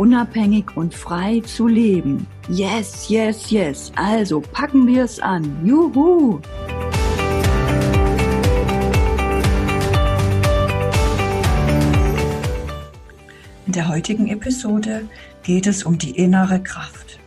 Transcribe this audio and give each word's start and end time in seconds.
unabhängig 0.00 0.78
und 0.78 0.94
frei 0.94 1.40
zu 1.40 1.66
leben. 1.66 2.26
Yes, 2.48 3.10
yes, 3.10 3.50
yes. 3.50 3.92
Also 3.96 4.40
packen 4.40 4.86
wir 4.86 5.04
es 5.04 5.20
an. 5.20 5.44
Juhu! 5.62 6.40
In 13.66 13.72
der 13.72 13.88
heutigen 13.88 14.28
Episode 14.28 15.06
geht 15.42 15.66
es 15.66 15.82
um 15.82 15.98
die 15.98 16.12
innere 16.12 16.62
Kraft. 16.62 17.20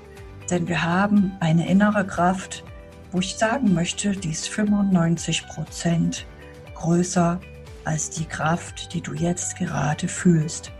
Denn 0.49 0.67
wir 0.67 0.83
haben 0.83 1.33
eine 1.41 1.69
innere 1.69 2.07
Kraft, 2.07 2.63
wo 3.11 3.19
ich 3.19 3.35
sagen 3.35 3.75
möchte, 3.75 4.13
die 4.13 4.31
ist 4.31 4.49
95 4.49 5.47
Prozent 5.47 6.25
größer 6.73 7.39
als 7.85 8.09
die 8.09 8.25
Kraft, 8.25 8.95
die 8.95 9.01
du 9.01 9.13
jetzt 9.13 9.57
gerade 9.57 10.07
fühlst. 10.07 10.71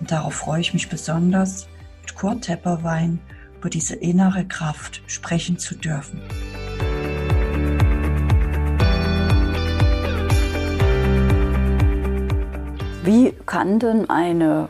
Und 0.00 0.10
darauf 0.10 0.34
freue 0.34 0.60
ich 0.60 0.72
mich 0.72 0.88
besonders, 0.88 1.66
mit 2.02 2.14
Kurt 2.14 2.42
Tepperwein 2.42 3.18
über 3.58 3.70
diese 3.70 3.96
innere 3.96 4.46
Kraft 4.46 5.02
sprechen 5.06 5.58
zu 5.58 5.74
dürfen. 5.74 6.20
Wie 13.02 13.32
kann 13.46 13.78
denn 13.78 14.10
eine 14.10 14.68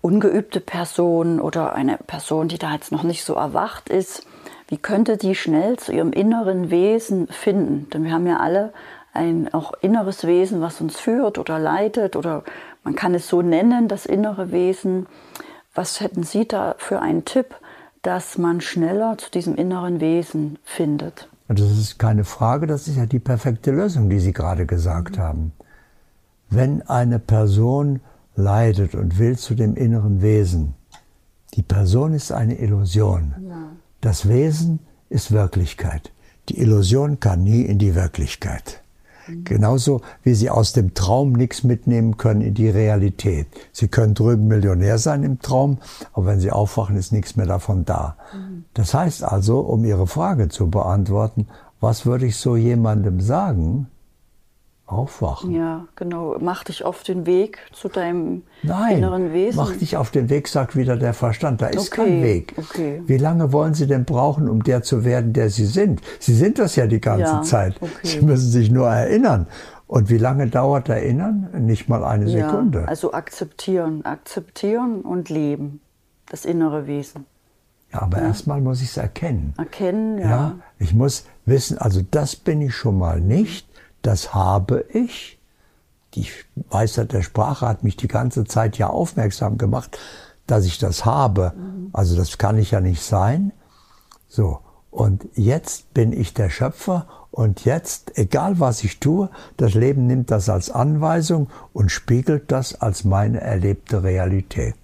ungeübte 0.00 0.60
Person 0.60 1.40
oder 1.40 1.74
eine 1.74 1.96
Person, 1.96 2.48
die 2.48 2.58
da 2.58 2.74
jetzt 2.74 2.90
noch 2.90 3.04
nicht 3.04 3.24
so 3.24 3.34
erwacht 3.34 3.88
ist, 3.88 4.26
wie 4.68 4.76
könnte 4.78 5.16
die 5.16 5.34
schnell 5.34 5.78
zu 5.78 5.92
ihrem 5.92 6.12
inneren 6.12 6.70
Wesen 6.70 7.28
finden? 7.28 7.88
Denn 7.90 8.04
wir 8.04 8.12
haben 8.12 8.26
ja 8.26 8.38
alle 8.38 8.72
ein 9.14 9.52
auch 9.52 9.74
inneres 9.80 10.26
Wesen, 10.26 10.60
was 10.60 10.80
uns 10.80 10.98
führt 10.98 11.38
oder 11.38 11.58
leitet 11.58 12.16
oder 12.16 12.42
man 12.84 12.94
kann 12.94 13.14
es 13.14 13.28
so 13.28 13.42
nennen, 13.42 13.88
das 13.88 14.06
innere 14.06 14.52
Wesen. 14.52 15.06
Was 15.74 16.00
hätten 16.00 16.22
Sie 16.22 16.46
da 16.46 16.74
für 16.78 17.00
einen 17.00 17.24
Tipp, 17.24 17.54
dass 18.02 18.38
man 18.38 18.60
schneller 18.60 19.16
zu 19.18 19.30
diesem 19.30 19.54
inneren 19.54 20.00
Wesen 20.00 20.58
findet? 20.64 21.28
Das 21.48 21.60
ist 21.60 21.98
keine 21.98 22.24
Frage, 22.24 22.66
das 22.66 22.88
ist 22.88 22.96
ja 22.96 23.06
die 23.06 23.18
perfekte 23.18 23.70
Lösung, 23.70 24.08
die 24.08 24.20
Sie 24.20 24.32
gerade 24.32 24.66
gesagt 24.66 25.16
mhm. 25.16 25.22
haben. 25.22 25.52
Wenn 26.50 26.82
eine 26.82 27.18
Person 27.18 28.00
leidet 28.34 28.94
und 28.94 29.18
will 29.18 29.38
zu 29.38 29.54
dem 29.54 29.76
inneren 29.76 30.22
Wesen, 30.22 30.74
die 31.54 31.62
Person 31.62 32.14
ist 32.14 32.32
eine 32.32 32.58
Illusion. 32.58 33.34
Ja. 33.46 33.72
Das 34.00 34.28
Wesen 34.28 34.80
ist 35.08 35.32
Wirklichkeit. 35.32 36.12
Die 36.48 36.58
Illusion 36.58 37.20
kann 37.20 37.44
nie 37.44 37.62
in 37.62 37.78
die 37.78 37.94
Wirklichkeit. 37.94 38.81
Genauso 39.44 40.00
wie 40.22 40.34
Sie 40.34 40.50
aus 40.50 40.72
dem 40.72 40.94
Traum 40.94 41.32
nichts 41.32 41.64
mitnehmen 41.64 42.16
können 42.16 42.40
in 42.40 42.54
die 42.54 42.68
Realität. 42.68 43.46
Sie 43.72 43.88
können 43.88 44.14
drüben 44.14 44.48
Millionär 44.48 44.98
sein 44.98 45.22
im 45.22 45.40
Traum, 45.40 45.78
aber 46.12 46.26
wenn 46.26 46.40
Sie 46.40 46.50
aufwachen, 46.50 46.96
ist 46.96 47.12
nichts 47.12 47.36
mehr 47.36 47.46
davon 47.46 47.84
da. 47.84 48.16
Das 48.74 48.94
heißt 48.94 49.24
also, 49.24 49.60
um 49.60 49.84
Ihre 49.84 50.06
Frage 50.06 50.48
zu 50.48 50.70
beantworten, 50.70 51.46
was 51.80 52.06
würde 52.06 52.26
ich 52.26 52.36
so 52.36 52.56
jemandem 52.56 53.20
sagen, 53.20 53.88
aufwachen. 54.92 55.52
Ja, 55.52 55.86
genau. 55.96 56.36
Mach 56.40 56.64
dich 56.64 56.84
auf 56.84 57.02
den 57.02 57.26
Weg 57.26 57.58
zu 57.72 57.88
deinem 57.88 58.42
Nein, 58.62 58.98
inneren 58.98 59.32
Wesen. 59.32 59.56
Mach 59.56 59.72
dich 59.76 59.96
auf 59.96 60.10
den 60.10 60.28
Weg, 60.30 60.48
sagt 60.48 60.76
wieder 60.76 60.96
der 60.96 61.14
Verstand. 61.14 61.62
Da 61.62 61.66
ist 61.66 61.92
okay, 61.92 62.04
kein 62.04 62.22
Weg. 62.22 62.54
Okay. 62.56 63.02
Wie 63.06 63.16
lange 63.16 63.52
wollen 63.52 63.74
Sie 63.74 63.86
denn 63.86 64.04
brauchen, 64.04 64.48
um 64.48 64.62
der 64.62 64.82
zu 64.82 65.04
werden, 65.04 65.32
der 65.32 65.50
Sie 65.50 65.66
sind? 65.66 66.00
Sie 66.18 66.34
sind 66.34 66.58
das 66.58 66.76
ja 66.76 66.86
die 66.86 67.00
ganze 67.00 67.24
ja, 67.24 67.42
Zeit. 67.42 67.76
Okay. 67.80 67.90
Sie 68.02 68.20
müssen 68.22 68.50
sich 68.50 68.70
nur 68.70 68.88
erinnern. 68.88 69.46
Und 69.86 70.08
wie 70.08 70.16
lange 70.16 70.46
dauert 70.46 70.88
Erinnern? 70.88 71.50
Nicht 71.66 71.88
mal 71.90 72.02
eine 72.02 72.26
Sekunde. 72.26 72.80
Ja, 72.80 72.84
also 72.86 73.12
akzeptieren, 73.12 74.02
akzeptieren 74.06 75.02
und 75.02 75.28
leben. 75.28 75.82
Das 76.30 76.46
innere 76.46 76.86
Wesen. 76.86 77.26
Ja, 77.92 78.02
aber 78.02 78.18
ja. 78.18 78.28
erstmal 78.28 78.62
muss 78.62 78.80
ich 78.80 78.88
es 78.88 78.96
erkennen. 78.96 79.52
Erkennen, 79.58 80.18
ja. 80.18 80.24
ja. 80.26 80.54
Ich 80.78 80.94
muss 80.94 81.26
wissen, 81.44 81.76
also 81.76 82.00
das 82.10 82.36
bin 82.36 82.62
ich 82.62 82.74
schon 82.74 82.96
mal 82.96 83.20
nicht 83.20 83.68
das 84.02 84.34
habe 84.34 84.84
ich. 84.92 85.38
Die 86.14 86.26
Weisheit 86.68 87.12
der 87.12 87.22
Sprache 87.22 87.66
hat 87.66 87.84
mich 87.84 87.96
die 87.96 88.08
ganze 88.08 88.44
Zeit 88.44 88.76
ja 88.76 88.88
aufmerksam 88.88 89.56
gemacht, 89.56 89.98
dass 90.46 90.66
ich 90.66 90.78
das 90.78 91.04
habe. 91.04 91.54
Also 91.92 92.16
das 92.16 92.36
kann 92.36 92.58
ich 92.58 92.72
ja 92.72 92.80
nicht 92.80 93.02
sein. 93.02 93.52
So. 94.28 94.60
Und 94.90 95.26
jetzt 95.34 95.94
bin 95.94 96.12
ich 96.12 96.34
der 96.34 96.50
Schöpfer 96.50 97.06
und 97.30 97.64
jetzt, 97.64 98.18
egal 98.18 98.60
was 98.60 98.84
ich 98.84 99.00
tue, 99.00 99.30
das 99.56 99.72
Leben 99.72 100.06
nimmt 100.06 100.30
das 100.30 100.50
als 100.50 100.70
Anweisung 100.70 101.48
und 101.72 101.90
spiegelt 101.90 102.52
das 102.52 102.74
als 102.82 103.04
meine 103.04 103.40
erlebte 103.40 104.02
Realität. 104.02 104.74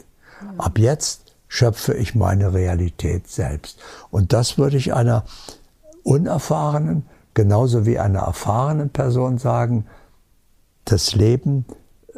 Ab 0.56 0.78
jetzt 0.78 1.36
schöpfe 1.46 1.92
ich 1.92 2.14
meine 2.14 2.54
Realität 2.54 3.28
selbst. 3.28 3.78
Und 4.10 4.32
das 4.32 4.56
würde 4.56 4.78
ich 4.78 4.94
einer 4.94 5.24
unerfahrenen, 6.04 7.04
genauso 7.38 7.86
wie 7.86 8.00
einer 8.00 8.22
erfahrenen 8.22 8.90
Person 8.90 9.38
sagen, 9.38 9.86
das 10.84 11.14
Leben 11.14 11.66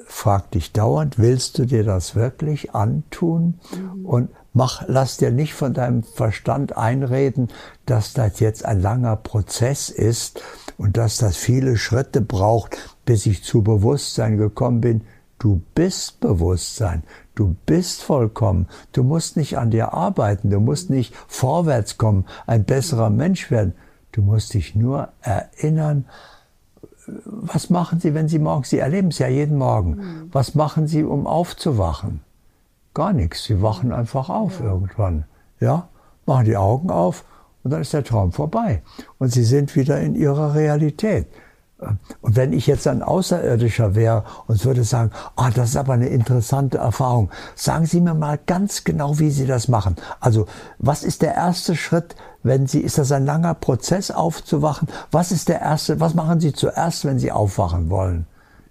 fragt 0.07 0.55
dich 0.55 0.73
dauernd, 0.73 1.19
willst 1.19 1.59
du 1.59 1.67
dir 1.67 1.85
das 1.85 2.15
wirklich 2.15 2.75
antun? 2.75 3.61
Mhm. 3.71 4.07
Und 4.07 4.31
mach, 4.55 4.85
lass 4.87 5.19
dir 5.19 5.31
nicht 5.31 5.53
von 5.53 5.75
deinem 5.75 6.05
Verstand 6.05 6.75
einreden, 6.75 7.49
dass 7.85 8.15
das 8.15 8.41
jetzt 8.41 8.65
ein 8.65 8.81
langer 8.81 9.15
Prozess 9.17 9.91
ist 9.91 10.43
und 10.79 10.97
dass 10.97 11.19
das 11.19 11.37
viele 11.37 11.77
Schritte 11.77 12.23
braucht, 12.23 12.79
bis 13.05 13.27
ich 13.27 13.45
zu 13.45 13.61
Bewusstsein 13.61 14.39
gekommen 14.39 14.81
bin. 14.81 15.03
Du 15.39 15.61
bist 15.75 16.21
Bewusstsein. 16.21 17.03
Du 17.35 17.57
bist 17.67 18.01
vollkommen. 18.01 18.69
Du 18.93 19.03
musst 19.03 19.37
nicht 19.37 19.59
an 19.59 19.71
dir 19.71 19.93
arbeiten. 19.93 20.49
Du 20.49 20.61
musst 20.61 20.89
nicht 20.89 21.15
vorwärts 21.29 21.99
kommen, 21.99 22.25
ein 22.47 22.65
besserer 22.65 23.11
Mensch 23.11 23.51
werden. 23.51 23.75
Du 24.13 24.23
musst 24.23 24.55
dich 24.55 24.75
nur 24.75 25.09
erinnern, 25.21 26.05
was 27.07 27.71
machen 27.71 28.01
Sie, 28.01 28.15
wenn 28.15 28.29
Sie 28.29 28.39
morgen, 28.39 28.65
Sie 28.65 28.79
erleben 28.79 29.09
es 29.09 29.19
ja 29.19 29.29
jeden 29.29 29.59
Morgen, 29.59 29.91
mhm. 29.91 30.29
was 30.33 30.55
machen 30.55 30.87
Sie, 30.87 31.03
um 31.03 31.27
aufzuwachen? 31.27 32.21
Gar 32.95 33.13
nichts, 33.13 33.45
Sie 33.45 33.63
wachen 33.63 33.93
einfach 33.93 34.29
auf 34.29 34.61
ja. 34.61 34.67
irgendwann, 34.67 35.25
ja, 35.61 35.89
machen 36.27 36.45
die 36.45 36.57
Augen 36.57 36.91
auf 36.91 37.25
und 37.63 37.73
dann 37.73 37.81
ist 37.81 37.93
der 37.93 38.05
Traum 38.05 38.33
vorbei 38.33 38.83
und 39.19 39.33
Sie 39.33 39.45
sind 39.45 39.75
wieder 39.77 40.01
in 40.01 40.15
Ihrer 40.15 40.55
Realität. 40.55 41.27
Und 42.21 42.37
wenn 42.37 42.53
ich 42.53 42.67
jetzt 42.67 42.87
ein 42.87 43.03
Außerirdischer 43.03 43.95
wäre 43.95 44.25
und 44.47 44.65
würde 44.65 44.85
sagen, 44.85 45.11
ah, 45.37 45.47
oh, 45.47 45.51
das 45.55 45.71
ist 45.71 45.77
aber 45.77 45.95
eine 45.95 46.09
interessante 46.09 46.79
Erfahrung, 46.79 47.31
sagen 47.55 47.87
Sie 47.87 48.01
mir 48.01 48.15
mal 48.15 48.39
ganz 48.47 48.85
genau, 48.85 49.19
wie 49.19 49.31
Sie 49.31 49.47
das 49.47 49.69
machen. 49.69 49.97
Also, 50.21 50.47
was 50.79 51.03
ist 51.03 51.23
der 51.23 51.35
erste 51.35 51.77
Schritt, 51.77 52.17
wenn 52.43 52.67
Sie, 52.67 52.81
ist 52.81 52.99
das 52.99 53.13
ein 53.13 53.25
langer 53.25 53.55
Prozess 53.55 54.11
aufzuwachen? 54.11 54.89
Was 55.11 55.33
ist 55.33 55.49
der 55.49 55.61
erste, 55.61 56.01
was 56.01 56.15
machen 56.15 56.41
Sie 56.41 56.53
zuerst, 56.53 57.05
wenn 57.05 57.19
Sie 57.19 57.33
aufwachen 57.33 57.91
wollen? 57.91 58.27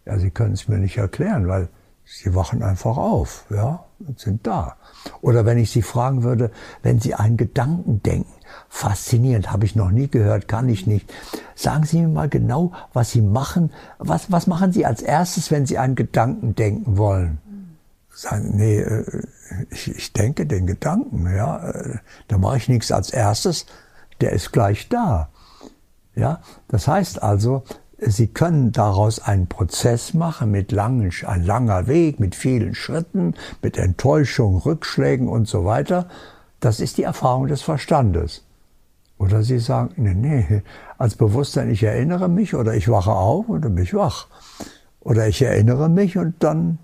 Ja, 0.06 0.18
Sie 0.20 0.32
können 0.32 0.54
es 0.54 0.68
mir 0.68 0.78
nicht 0.78 0.98
erklären, 0.98 1.48
weil 1.48 1.70
Sie 2.06 2.34
wachen 2.34 2.64
einfach 2.64 2.98
auf, 2.98 3.46
ja, 3.52 3.86
und 4.00 4.20
sind 4.20 4.48
da. 4.48 4.78
Oder 5.22 5.46
wenn 5.46 5.60
ich 5.60 5.70
Sie 5.70 5.84
fragen 5.84 6.24
würde, 6.24 6.52
wenn 6.82 7.00
Sie 7.00 7.14
einen 7.14 7.38
Gedanken 7.38 8.02
denken, 8.02 8.34
faszinierend, 8.70 9.52
habe 9.52 9.66
ich 9.66 9.76
noch 9.76 9.92
nie 9.92 10.08
gehört, 10.08 10.48
kann 10.48 10.70
ich 10.70 10.88
nicht. 10.88 11.12
Sagen 11.56 11.86
Sie 11.86 12.02
mir 12.02 12.08
mal 12.08 12.30
genau, 12.30 12.72
was 12.94 13.12
Sie 13.12 13.22
machen. 13.22 13.72
Was, 13.98 14.32
was 14.32 14.48
machen 14.48 14.72
Sie 14.72 14.86
als 14.86 15.02
erstes, 15.02 15.52
wenn 15.52 15.66
Sie 15.66 15.78
einen 15.78 15.96
Gedanken 15.96 16.56
denken 16.56 16.98
wollen? 16.98 17.40
Sagen, 18.14 18.56
nee, 18.56 18.80
äh, 18.80 19.24
ich, 19.70 19.96
ich 19.96 20.14
denke 20.14 20.46
den 20.46 20.68
Gedanken, 20.68 21.34
ja. 21.36 21.70
Äh, 21.70 21.98
da 22.28 22.38
mache 22.38 22.58
ich 22.58 22.70
nichts 22.70 22.92
als 22.92 23.10
erstes, 23.10 23.66
der 24.22 24.34
ist 24.34 24.52
gleich 24.52 24.90
da. 24.90 25.30
Ja, 26.16 26.42
das 26.68 26.88
heißt 26.88 27.24
also, 27.24 27.64
Sie 28.02 28.28
können 28.28 28.72
daraus 28.72 29.20
einen 29.20 29.48
Prozess 29.48 30.14
machen 30.14 30.52
mit 30.52 30.72
langen, 30.72 31.12
ein 31.26 31.44
langer 31.44 31.88
Weg, 31.88 32.20
mit 32.20 32.34
vielen 32.34 32.74
Schritten, 32.74 33.36
mit 33.62 33.78
Enttäuschung, 33.78 34.58
Rückschlägen 34.58 35.28
und 35.28 35.50
so 35.50 35.66
weiter. 35.66 36.08
Das 36.60 36.80
ist 36.80 36.98
die 36.98 37.04
Erfahrung 37.04 37.48
des 37.48 37.62
Verstandes. 37.62 38.44
Oder 39.18 39.44
Sie 39.44 39.60
sagen, 39.60 39.94
nee, 39.98 40.14
nee, 40.14 40.64
als 40.98 41.16
Bewusstsein, 41.16 41.70
ich 41.70 41.84
erinnere 41.84 42.30
mich 42.30 42.56
oder 42.56 42.74
ich 42.74 42.90
wache 42.90 43.12
auf 43.12 43.50
und 43.50 43.64
dann 43.64 43.76
bin 43.76 43.84
ich 43.84 43.94
wach. 43.94 44.28
Oder 45.02 45.28
ich 45.28 45.42
erinnere 45.42 45.90
mich 45.90 46.18
und 46.18 46.36
dann 46.40 46.80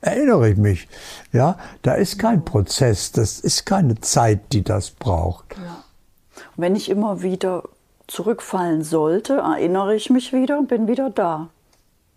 erinnere 0.00 0.50
ich 0.50 0.56
mich. 0.56 0.88
Ja, 1.32 1.56
da 1.82 1.94
ist 1.94 2.18
kein 2.18 2.44
Prozess, 2.44 3.12
das 3.12 3.38
ist 3.38 3.64
keine 3.64 4.00
Zeit, 4.00 4.52
die 4.52 4.62
das 4.62 4.90
braucht. 4.90 5.56
Ja. 5.56 5.84
wenn 6.56 6.74
ich 6.74 6.90
immer 6.90 7.22
wieder 7.22 7.62
zurückfallen 8.08 8.82
sollte, 8.82 9.34
erinnere 9.34 9.94
ich 9.94 10.10
mich 10.10 10.32
wieder 10.32 10.58
und 10.58 10.68
bin 10.68 10.88
wieder 10.88 11.10
da. 11.10 11.48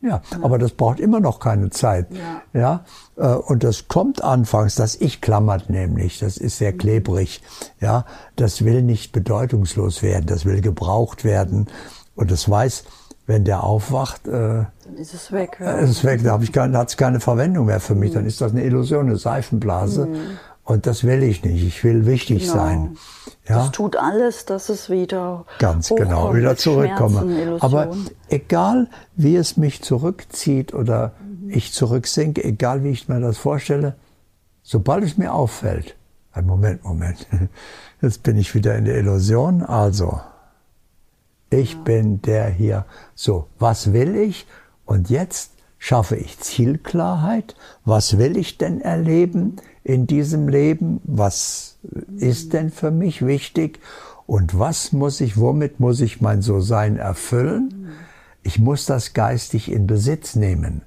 Ja, 0.06 0.22
aber 0.42 0.60
das 0.60 0.72
braucht 0.72 1.00
immer 1.00 1.20
noch 1.20 1.40
keine 1.40 1.72
Zeit. 1.72 2.08
Ja. 2.54 2.84
ja, 3.18 3.34
äh, 3.34 3.36
und 3.36 3.64
das 3.64 3.88
kommt 3.88 4.24
anfangs, 4.24 4.76
das 4.76 4.96
Ich 4.96 5.20
klammert 5.20 5.70
nämlich, 5.70 6.20
das 6.20 6.38
ist 6.38 6.58
sehr 6.58 6.74
klebrig. 6.74 7.42
Ja, 7.80 8.06
das 8.36 8.64
will 8.64 8.84
nicht 8.84 9.14
bedeutungslos 9.14 10.04
werden, 10.04 10.28
das 10.28 10.46
will 10.46 10.62
gebraucht 10.62 11.24
werden 11.24 11.68
und 12.16 12.30
das 12.30 12.48
weiß, 12.50 12.84
wenn 13.28 13.44
der 13.44 13.64
aufwacht, 13.64 14.28
äh, 14.28 14.32
dann 14.32 14.96
ist 14.98 15.14
es 15.16 15.32
weg. 15.32 15.58
Ja. 15.60 15.72
Ist 15.78 15.90
es 15.90 16.04
weg, 16.04 16.22
da 16.24 16.40
hat 16.78 16.90
es 16.90 16.98
keine 16.98 17.20
Verwendung 17.20 17.66
mehr 17.66 17.80
für 17.80 17.96
mich. 17.96 18.12
Mhm. 18.12 18.16
Dann 18.16 18.26
ist 18.28 18.42
das 18.42 18.52
eine 18.52 18.64
Illusion, 18.64 19.08
eine 19.08 19.18
Seifenblase. 19.18 20.06
Mhm. 20.06 20.16
Und 20.66 20.88
das 20.88 21.04
will 21.04 21.22
ich 21.22 21.44
nicht. 21.44 21.64
Ich 21.64 21.84
will 21.84 22.08
wichtig 22.08 22.42
genau. 22.42 22.54
sein. 22.54 22.98
Ja? 23.48 23.60
Das 23.60 23.72
tut 23.72 23.96
alles, 23.96 24.46
dass 24.46 24.70
es 24.70 24.90
wieder 24.90 25.46
ganz 25.60 25.90
genau 25.90 26.34
wieder 26.34 26.58
zurückkomme. 26.58 27.58
Aber 27.60 27.96
egal, 28.30 28.90
wie 29.16 29.36
es 29.36 29.58
mich 29.58 29.84
zurückzieht 29.84 30.74
oder 30.74 31.14
mhm. 31.22 31.52
ich 31.52 31.72
zurücksinke, 31.72 32.44
egal 32.44 32.84
wie 32.84 32.90
ich 32.90 33.08
mir 33.08 33.20
das 33.20 33.38
vorstelle, 33.38 33.96
sobald 34.64 35.04
es 35.04 35.18
mir 35.18 35.34
auffällt, 35.34 35.96
ein 36.34 36.48
Moment, 36.48 36.84
Moment, 36.84 37.28
jetzt 38.02 38.24
bin 38.24 38.36
ich 38.36 38.56
wieder 38.56 38.76
in 38.76 38.86
der 38.86 38.98
Illusion. 38.98 39.62
Also, 39.62 40.20
ich 41.52 41.74
ja. 41.74 41.80
bin 41.82 42.24
der 42.24 42.50
hier. 42.50 42.86
So, 43.14 43.48
was 43.60 43.94
will 43.94 44.16
ich? 44.16 44.48
Und 44.84 45.12
jetzt 45.12 45.52
schaffe 45.78 46.16
ich 46.16 46.40
Zielklarheit. 46.40 47.56
Was 47.86 48.18
will 48.18 48.36
ich 48.36 48.58
denn 48.58 48.82
erleben? 48.82 49.58
In 49.86 50.08
diesem 50.08 50.50
Leben? 50.50 51.00
Was 51.04 51.78
ist 52.18 52.52
denn 52.54 52.72
für 52.72 52.92
mich 52.92 53.26
wichtig? 53.26 53.80
Und 54.26 54.58
was 54.60 54.92
muss 54.92 55.22
ich, 55.22 55.38
womit 55.38 55.80
muss 55.80 56.02
ich 56.02 56.20
mein 56.20 56.42
So-Sein 56.42 56.98
erfüllen? 56.98 57.90
Ich 58.42 58.60
muss 58.60 58.88
das 58.88 59.14
geistig 59.14 59.72
in 59.72 59.86
Besitz 59.88 60.36
nehmen. 60.36 60.82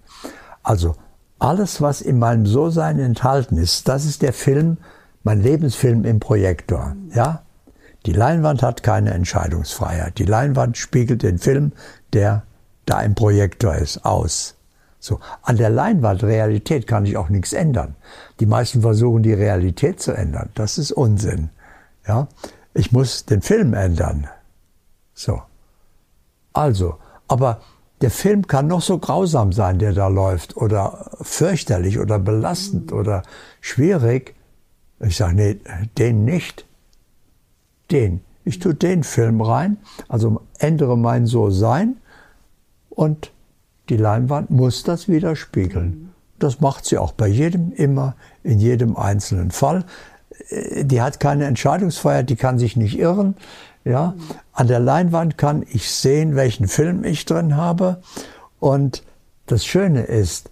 Also 0.64 0.96
alles, 1.38 1.80
was 1.80 2.00
in 2.00 2.18
meinem 2.18 2.44
So-Sein 2.44 2.98
enthalten 2.98 3.56
ist, 3.56 3.88
das 3.88 4.04
ist 4.04 4.22
der 4.22 4.32
Film, 4.32 4.78
mein 5.22 5.40
Lebensfilm 5.40 6.04
im 6.04 6.18
Projektor. 6.18 6.96
Ja? 7.14 7.42
Die 8.04 8.12
Leinwand 8.12 8.62
hat 8.62 8.82
keine 8.82 9.12
Entscheidungsfreiheit. 9.12 10.18
Die 10.18 10.24
Leinwand 10.24 10.76
spiegelt 10.76 11.22
den 11.22 11.38
Film, 11.38 11.72
der 12.12 12.42
da 12.84 13.00
im 13.02 13.14
Projektor 13.14 13.76
ist, 13.76 14.04
aus. 14.04 14.57
So, 15.00 15.20
an 15.42 15.56
der 15.56 15.70
Leinwand 15.70 16.24
Realität 16.24 16.86
kann 16.86 17.06
ich 17.06 17.16
auch 17.16 17.28
nichts 17.28 17.52
ändern. 17.52 17.94
Die 18.40 18.46
meisten 18.46 18.82
versuchen 18.82 19.22
die 19.22 19.32
Realität 19.32 20.00
zu 20.00 20.12
ändern. 20.12 20.50
Das 20.54 20.76
ist 20.78 20.92
Unsinn. 20.92 21.50
Ja, 22.06 22.28
ich 22.74 22.90
muss 22.92 23.24
den 23.24 23.42
Film 23.42 23.74
ändern. 23.74 24.28
So. 25.14 25.42
Also, 26.52 26.96
aber 27.28 27.60
der 28.00 28.10
Film 28.10 28.46
kann 28.46 28.66
noch 28.66 28.82
so 28.82 28.98
grausam 28.98 29.52
sein, 29.52 29.78
der 29.78 29.92
da 29.92 30.08
läuft, 30.08 30.56
oder 30.56 31.10
fürchterlich 31.20 31.98
oder 31.98 32.18
belastend 32.18 32.92
oder 32.92 33.22
schwierig. 33.60 34.34
Ich 35.00 35.16
sage, 35.16 35.34
nee, 35.34 35.60
den 35.98 36.24
nicht. 36.24 36.66
Den. 37.90 38.20
Ich 38.44 38.58
tue 38.58 38.74
den 38.74 39.04
Film 39.04 39.40
rein, 39.40 39.76
also 40.08 40.40
ändere 40.58 40.96
mein 40.96 41.26
So-Sein 41.26 41.96
und 42.88 43.30
die 43.88 43.96
Leinwand 43.96 44.50
muss 44.50 44.82
das 44.82 45.08
widerspiegeln. 45.08 46.12
Das 46.38 46.60
macht 46.60 46.84
sie 46.84 46.98
auch 46.98 47.12
bei 47.12 47.26
jedem 47.26 47.72
immer, 47.72 48.14
in 48.42 48.60
jedem 48.60 48.96
einzelnen 48.96 49.50
Fall. 49.50 49.84
Äh, 50.50 50.84
die 50.84 51.00
hat 51.00 51.20
keine 51.20 51.46
Entscheidungsfreiheit, 51.46 52.30
die 52.30 52.36
kann 52.36 52.58
sich 52.58 52.76
nicht 52.76 52.98
irren. 52.98 53.36
Ja, 53.84 54.14
an 54.52 54.66
der 54.66 54.80
Leinwand 54.80 55.38
kann 55.38 55.64
ich 55.66 55.90
sehen, 55.90 56.36
welchen 56.36 56.68
Film 56.68 57.04
ich 57.04 57.24
drin 57.24 57.56
habe. 57.56 58.02
Und 58.60 59.02
das 59.46 59.64
Schöne 59.64 60.02
ist, 60.02 60.50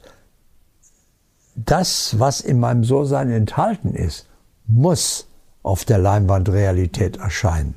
das, 1.54 2.18
was 2.18 2.40
in 2.40 2.60
meinem 2.60 2.84
So-Sein 2.84 3.30
enthalten 3.30 3.94
ist, 3.94 4.26
muss 4.66 5.26
auf 5.62 5.84
der 5.84 5.98
Leinwand 5.98 6.48
Realität 6.48 7.16
erscheinen. 7.16 7.74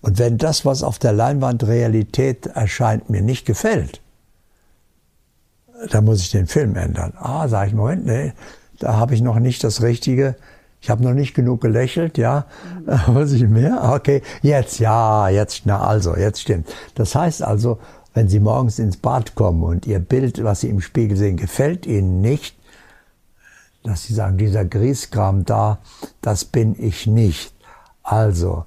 Und 0.00 0.18
wenn 0.18 0.36
das, 0.36 0.64
was 0.64 0.82
auf 0.82 0.98
der 0.98 1.12
Leinwand 1.12 1.64
Realität 1.64 2.46
erscheint, 2.46 3.08
mir 3.08 3.22
nicht 3.22 3.46
gefällt, 3.46 4.00
da 5.90 6.00
muss 6.00 6.20
ich 6.20 6.30
den 6.30 6.46
Film 6.46 6.76
ändern. 6.76 7.12
Ah, 7.18 7.48
sage 7.48 7.70
ich, 7.70 7.74
Moment, 7.74 8.06
nee, 8.06 8.32
da 8.78 8.96
habe 8.96 9.14
ich 9.14 9.22
noch 9.22 9.38
nicht 9.38 9.62
das 9.64 9.82
Richtige. 9.82 10.36
Ich 10.80 10.90
habe 10.90 11.04
noch 11.04 11.14
nicht 11.14 11.34
genug 11.34 11.60
gelächelt, 11.60 12.18
ja. 12.18 12.46
Mhm. 13.06 13.14
Muss 13.14 13.32
ich 13.32 13.46
mehr? 13.46 13.92
Okay, 13.94 14.22
jetzt, 14.42 14.80
ja, 14.80 15.28
jetzt, 15.28 15.62
na 15.64 15.80
also, 15.80 16.16
jetzt 16.16 16.40
stimmt. 16.40 16.68
Das 16.96 17.14
heißt 17.14 17.42
also, 17.42 17.78
wenn 18.14 18.28
Sie 18.28 18.40
morgens 18.40 18.78
ins 18.78 18.96
Bad 18.96 19.34
kommen 19.36 19.62
und 19.62 19.86
Ihr 19.86 20.00
Bild, 20.00 20.42
was 20.42 20.60
Sie 20.60 20.68
im 20.68 20.80
Spiegel 20.80 21.16
sehen, 21.16 21.36
gefällt 21.36 21.86
Ihnen 21.86 22.20
nicht, 22.20 22.56
dass 23.84 24.04
Sie 24.04 24.14
sagen, 24.14 24.38
dieser 24.38 24.64
Grießkram 24.64 25.44
da, 25.44 25.78
das 26.20 26.44
bin 26.44 26.74
ich 26.78 27.06
nicht. 27.06 27.54
Also, 28.02 28.64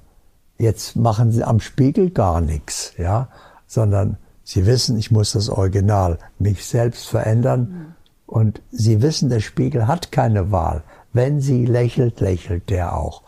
jetzt 0.58 0.96
machen 0.96 1.32
Sie 1.32 1.44
am 1.44 1.60
Spiegel 1.60 2.10
gar 2.10 2.40
nichts, 2.40 2.94
ja, 2.96 3.28
sondern 3.66 4.16
Sie 4.48 4.64
wissen, 4.64 4.96
ich 4.96 5.10
muss 5.10 5.32
das 5.32 5.48
Original, 5.48 6.18
mich 6.38 6.64
selbst 6.64 7.08
verändern. 7.08 7.60
Mhm. 7.60 7.94
Und 8.26 8.62
Sie 8.70 9.02
wissen, 9.02 9.28
der 9.28 9.40
Spiegel 9.40 9.88
hat 9.88 10.12
keine 10.12 10.52
Wahl. 10.52 10.84
Wenn 11.12 11.40
sie 11.40 11.66
lächelt, 11.66 12.20
lächelt 12.20 12.70
der 12.70 12.96
auch. 12.96 13.24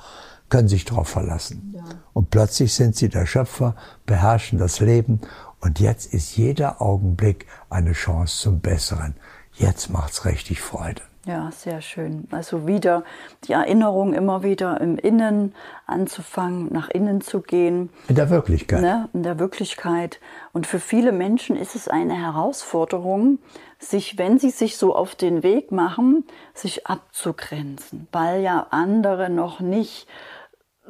Können 0.49 0.69
sich 0.69 0.85
darauf 0.85 1.09
verlassen. 1.09 1.75
Ja. 1.75 1.83
Und 2.13 2.31
plötzlich 2.31 2.73
sind 2.73 2.95
Sie 2.95 3.09
der 3.09 3.27
Schöpfer, 3.27 3.75
beherrschen 4.07 4.61
das 4.61 4.79
Leben. 4.79 5.21
Und 5.61 5.81
jetzt 5.81 6.15
ist 6.15 6.37
jeder 6.37 6.81
Augenblick 6.81 7.47
eine 7.69 7.93
Chance 7.93 8.41
zum 8.41 8.61
Besseren. 8.61 9.17
Jetzt 9.55 9.91
macht's 9.91 10.25
richtig 10.25 10.61
Freude. 10.61 11.03
Ja, 11.27 11.51
sehr 11.51 11.83
schön. 11.83 12.27
Also 12.31 12.67
wieder 12.67 13.05
die 13.45 13.53
Erinnerung 13.53 14.15
immer 14.15 14.43
wieder 14.43 14.81
im 14.81 14.97
Innen 14.97 15.55
anzufangen, 15.87 16.73
nach 16.73 16.89
innen 16.89 17.21
zu 17.21 17.41
gehen. 17.41 17.91
In 18.09 18.15
der 18.15 18.31
Wirklichkeit. 18.31 18.81
Ne? 18.81 19.09
In 19.13 19.23
der 19.23 19.39
Wirklichkeit. 19.39 20.21
Und 20.53 20.67
für 20.67 20.81
viele 20.81 21.13
Menschen 21.13 21.57
ist 21.57 21.75
es 21.75 21.89
eine 21.89 22.15
Herausforderung, 22.15 23.39
sich, 23.79 24.17
wenn 24.17 24.39
sie 24.39 24.51
sich 24.51 24.77
so 24.77 24.95
auf 24.95 25.15
den 25.15 25.43
Weg 25.43 25.71
machen, 25.71 26.25
sich 26.55 26.87
abzugrenzen, 26.87 28.09
weil 28.11 28.43
ja 28.43 28.69
andere 28.71 29.29
noch 29.29 29.61
nicht 29.61 30.09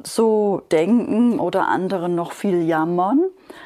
so 0.03 0.61
denken 0.71 1.39
oder 1.39 1.67
andere 1.67 2.07
noch 2.07 2.31
viel 2.31 2.63
jammern. 2.63 3.21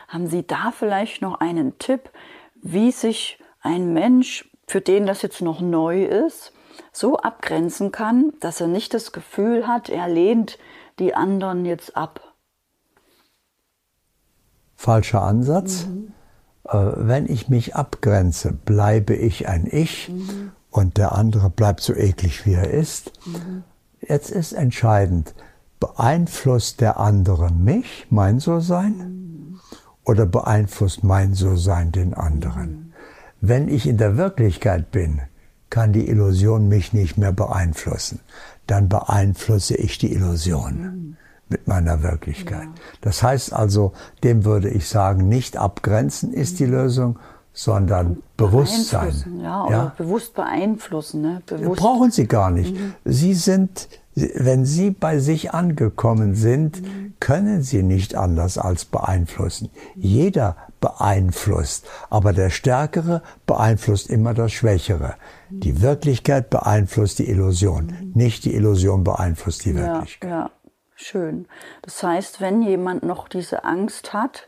Haben 0.08 0.27
Sie 0.27 0.46
da 0.46 0.72
vielleicht 0.72 1.22
noch 1.22 1.39
einen 1.39 1.77
Tipp, 1.77 2.10
wie 2.62 2.91
sich 2.91 3.38
ein 3.62 3.93
Mensch, 3.93 4.50
für 4.67 4.82
den 4.82 5.05
das 5.05 5.22
jetzt 5.22 5.41
noch 5.41 5.62
neu 5.62 6.05
ist, 6.05 6.53
so 6.91 7.17
abgrenzen 7.17 7.91
kann, 7.91 8.34
dass 8.39 8.62
er 8.62 8.67
nicht 8.67 8.93
das 8.93 9.12
Gefühl 9.12 9.67
hat, 9.67 9.89
er 9.89 10.08
lehnt 10.08 10.58
die 11.00 11.15
anderen 11.15 11.65
jetzt 11.65 11.98
ab. 11.98 12.34
Falscher 14.75 15.22
Ansatz. 15.22 15.86
Mhm. 15.86 16.13
Äh, 16.65 16.91
wenn 16.96 17.27
ich 17.27 17.50
mich 17.50 17.75
abgrenze, 17.75 18.53
bleibe 18.53 19.15
ich 19.15 19.48
ein 19.48 19.67
Ich 19.70 20.10
mhm. 20.10 20.51
und 20.70 20.98
der 20.98 21.13
andere 21.13 21.50
bleibt 21.50 21.82
so 21.82 21.93
eklig, 21.93 22.46
wie 22.46 22.53
er 22.53 22.70
ist. 22.70 23.12
Mhm. 23.25 23.63
Jetzt 24.01 24.32
ist 24.32 24.53
entscheidend, 24.53 25.34
beeinflusst 25.79 26.82
der 26.82 27.00
andere 27.00 27.51
mich, 27.51 28.08
mein 28.10 28.39
So-Sein, 28.39 28.98
mhm. 28.98 29.60
oder 30.05 30.25
beeinflusst 30.25 31.03
mein 31.03 31.34
So-Sein 31.34 31.91
den 31.91 32.13
anderen? 32.13 32.83
Mhm. 33.44 33.50
Wenn 33.50 33.68
ich 33.68 33.88
in 33.88 33.98
der 33.98 34.18
Wirklichkeit 34.18 34.92
bin, 34.92 35.22
kann 35.70 35.92
die 35.92 36.08
Illusion 36.08 36.68
mich 36.68 36.94
nicht 36.94 37.18
mehr 37.18 37.32
beeinflussen. 37.32 38.20
Dann 38.68 38.90
beeinflusse 38.90 39.76
ich 39.76 39.98
die 39.98 40.14
Illusion 40.14 40.74
mhm. 40.74 41.18
mit 41.50 41.68
meiner 41.68 42.04
Wirklichkeit. 42.04 42.64
Ja. 42.64 42.82
Das 43.02 43.24
heißt 43.24 43.54
also, 43.54 43.94
dem 44.24 44.46
würde 44.46 44.70
ich 44.70 44.88
sagen, 44.88 45.28
nicht 45.28 45.58
abgrenzen 45.58 46.32
ist 46.32 46.60
die 46.60 46.66
Lösung, 46.66 47.18
sondern 47.54 48.24
Bewusstsein. 48.38 49.42
Ja, 49.42 49.66
oder 49.66 49.72
ja? 49.72 49.94
bewusst 49.98 50.34
beeinflussen. 50.34 51.22
Ne? 51.22 51.42
Bewusst. 51.46 51.80
Brauchen 51.80 52.12
Sie 52.12 52.28
gar 52.28 52.50
nicht. 52.50 52.76
Mhm. 52.76 52.94
Sie 53.06 53.34
sind, 53.34 53.90
wenn 54.15 54.65
Sie 54.65 54.91
bei 54.91 55.20
sich 55.20 55.53
angekommen 55.53 56.36
sind, 56.36 56.82
können 57.20 57.63
Sie 57.63 57.84
nicht 57.84 58.15
anders 58.15 58.58
als 58.58 58.86
beeinflussen. 58.86 59.70
Jeder 59.96 60.55
beeinflusst, 60.79 61.88
aber 62.10 62.34
der 62.34 62.50
Stärkere 62.50 63.24
beeinflusst 63.46 64.10
immer 64.10 64.34
das 64.34 64.51
Schwächere. 64.51 65.15
Die 65.50 65.82
Wirklichkeit 65.82 66.50
beeinflusst 66.50 67.20
die 67.20 67.29
Illusion, 67.29 68.12
nicht 68.13 68.46
die 68.46 68.53
Illusion 68.53 69.03
beeinflusst 69.03 69.65
die 69.65 69.75
Wirklichkeit. 69.75 70.29
Ja, 70.29 70.39
ja, 70.39 70.51
schön. 70.96 71.48
Das 71.82 72.03
heißt, 72.03 72.41
wenn 72.41 72.62
jemand 72.62 73.03
noch 73.03 73.27
diese 73.27 73.63
Angst 73.63 74.13
hat, 74.13 74.48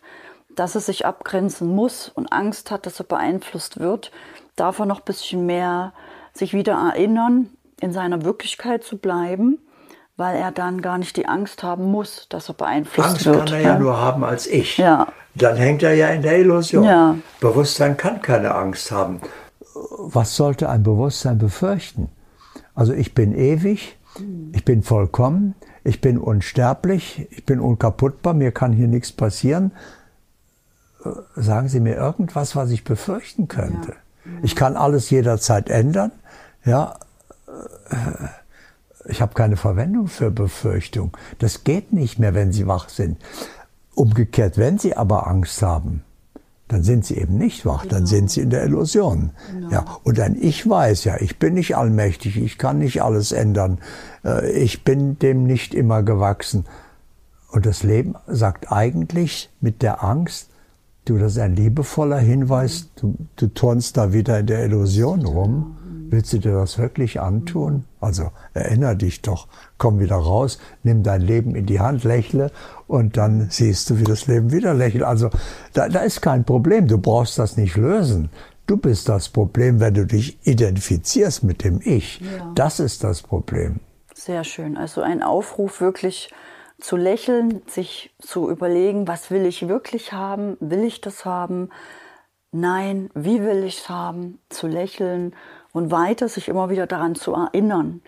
dass 0.56 0.76
er 0.76 0.82
sich 0.82 1.06
abgrenzen 1.06 1.68
muss 1.68 2.10
und 2.10 2.32
Angst 2.32 2.72
hat, 2.72 2.86
dass 2.86 3.00
er 3.00 3.06
beeinflusst 3.06 3.80
wird, 3.80 4.12
darf 4.56 4.80
er 4.80 4.86
noch 4.86 5.00
ein 5.00 5.06
bisschen 5.06 5.46
mehr 5.46 5.94
sich 6.34 6.54
wieder 6.54 6.74
erinnern, 6.74 7.50
in 7.82 7.92
seiner 7.94 8.24
Wirklichkeit 8.24 8.84
zu 8.84 8.98
bleiben, 8.98 9.60
weil 10.18 10.38
er 10.38 10.52
dann 10.52 10.82
gar 10.82 10.98
nicht 10.98 11.18
die 11.18 11.28
Angst 11.28 11.64
haben 11.64 11.92
muss, 11.92 12.28
dass 12.30 12.50
er 12.50 12.56
beeinflusst 12.56 13.10
Angst 13.10 13.26
wird. 13.26 13.38
kann 13.50 13.54
er 13.54 13.62
ja, 13.62 13.80
nur 13.80 14.00
haben 14.00 14.24
als 14.24 14.48
ich. 14.48 14.78
Ja. 14.78 15.08
Dann 15.36 15.58
hängt 15.58 15.84
er 15.84 15.94
ja 15.94 16.08
in 16.10 16.22
der 16.22 16.40
Illusion. 16.40 16.84
Ja. 16.86 17.16
Bewusstsein 17.42 17.98
kann 17.98 18.22
keine 18.22 18.56
Angst 18.56 18.92
haben. 18.92 19.20
Was 19.74 20.36
sollte 20.36 20.70
ein 20.70 20.84
Bewusstsein 20.84 21.38
befürchten? 21.38 22.10
Also 22.74 22.94
ich 22.94 23.14
bin 23.14 23.36
ewig, 23.36 23.98
ich 24.54 24.64
bin 24.64 24.84
vollkommen, 24.84 25.56
ich 25.84 26.00
bin 26.00 26.18
unsterblich, 26.18 27.28
ich 27.32 27.46
bin 27.46 27.60
unkaputtbar, 27.60 28.34
mir 28.34 28.52
kann 28.52 28.72
hier 28.72 28.88
nichts 28.88 29.12
passieren. 29.12 29.72
Äh, 31.04 31.10
Sagen 31.36 31.68
Sie 31.68 31.82
mir 31.82 31.96
irgendwas, 31.96 32.56
was 32.56 32.72
ich 32.72 32.84
befürchten 32.86 33.48
könnte. 33.50 33.94
Ich 34.42 34.56
kann 34.56 34.76
alles 34.76 35.10
jederzeit 35.10 35.70
ändern. 35.70 36.12
Ja, 36.64 36.96
ich 39.08 39.22
habe 39.22 39.34
keine 39.34 39.58
Verwendung 39.58 40.08
für 40.08 40.32
Befürchtung. 40.32 41.16
Das 41.40 41.64
geht 41.64 41.94
nicht 41.94 42.20
mehr, 42.20 42.34
wenn 42.34 42.52
Sie 42.52 42.68
wach 42.68 42.90
sind. 42.90 43.18
Umgekehrt, 43.94 44.58
wenn 44.58 44.78
Sie 44.78 44.96
aber 44.96 45.28
Angst 45.28 45.62
haben, 45.62 46.04
dann 46.68 46.84
sind 46.84 47.06
Sie 47.06 47.18
eben 47.18 47.38
nicht 47.38 47.66
wach, 47.66 47.86
dann 47.86 48.08
sind 48.08 48.32
Sie 48.32 48.42
in 48.42 48.50
der 48.50 48.64
Illusion. 48.64 49.32
Ja, 49.70 49.86
und 50.04 50.20
ein 50.20 50.36
Ich 50.36 50.68
weiß 50.68 51.04
ja, 51.04 51.18
ich 51.20 51.38
bin 51.38 51.54
nicht 51.54 51.78
allmächtig, 51.78 52.38
ich 52.38 52.58
kann 52.58 52.80
nicht 52.80 53.04
alles 53.04 53.32
ändern, 53.32 53.80
äh, 54.24 54.52
ich 54.52 54.84
bin 54.84 55.20
dem 55.20 55.44
nicht 55.44 55.74
immer 55.76 56.02
gewachsen. 56.02 56.66
Und 57.52 57.66
das 57.66 57.84
Leben 57.84 58.16
sagt 58.28 58.72
eigentlich 58.72 59.50
mit 59.62 59.82
der 59.82 60.04
Angst, 60.04 60.50
du, 61.06 61.18
das 61.18 61.34
ist 61.34 61.40
ein 61.40 61.56
liebevoller 61.56 62.18
Hinweis, 62.18 62.90
du, 62.96 63.16
du 63.36 63.48
turnst 63.48 63.96
da 63.96 64.12
wieder 64.12 64.40
in 64.40 64.48
der 64.48 64.66
Illusion 64.66 65.24
rum. 65.26 65.78
Willst 66.16 66.32
du 66.32 66.38
dir 66.38 66.54
das 66.54 66.78
wirklich 66.78 67.20
antun? 67.20 67.84
Also 68.00 68.32
erinnere 68.54 68.96
dich 68.96 69.22
doch, 69.22 69.50
komm 69.78 70.00
wieder 70.00 70.16
raus, 70.16 70.60
nimm 70.82 71.04
dein 71.04 71.20
Leben 71.20 71.56
in 71.56 71.66
die 71.66 71.82
Hand, 71.82 72.06
lächle 72.06 72.52
und 72.88 73.18
dann 73.18 73.50
siehst 73.50 73.90
du, 73.90 74.00
wie 74.00 74.06
das 74.06 74.26
Leben 74.26 74.54
wieder 74.54 74.74
lächelt. 74.74 75.04
Also 75.04 75.30
da, 75.74 75.90
da 75.90 76.00
ist 76.00 76.22
kein 76.22 76.46
Problem, 76.46 76.88
du 76.88 77.00
brauchst 77.00 77.38
das 77.38 77.58
nicht 77.58 77.76
lösen. 77.76 78.30
Du 78.66 78.78
bist 78.78 79.10
das 79.10 79.28
Problem, 79.28 79.82
wenn 79.82 79.94
du 79.94 80.06
dich 80.06 80.40
identifizierst 80.48 81.44
mit 81.44 81.66
dem 81.66 81.82
Ich. 81.84 82.22
Ja. 82.22 82.50
Das 82.56 82.80
ist 82.80 83.04
das 83.04 83.22
Problem. 83.22 83.82
Sehr 84.14 84.46
schön. 84.46 84.78
Also 84.78 85.02
ein 85.02 85.22
Aufruf 85.22 85.82
wirklich 85.82 86.32
zu 86.80 86.96
lächeln, 86.96 87.62
sich 87.68 88.16
zu 88.20 88.50
überlegen, 88.50 89.06
was 89.06 89.32
will 89.32 89.46
ich 89.46 89.68
wirklich 89.68 90.14
haben? 90.14 90.56
Will 90.62 90.86
ich 90.86 91.02
das 91.02 91.26
haben? 91.26 91.72
Nein, 92.54 93.10
wie 93.14 93.42
will 93.42 93.66
ich 93.66 93.80
es 93.80 93.90
haben? 93.90 94.40
Zu 94.48 94.68
lächeln 94.68 95.36
und 95.76 95.92
weiter 95.92 96.30
sich 96.30 96.48
immer 96.48 96.70
wieder 96.70 96.88
daran 96.88 97.16
zu 97.16 97.34
erinnern. 97.34 98.02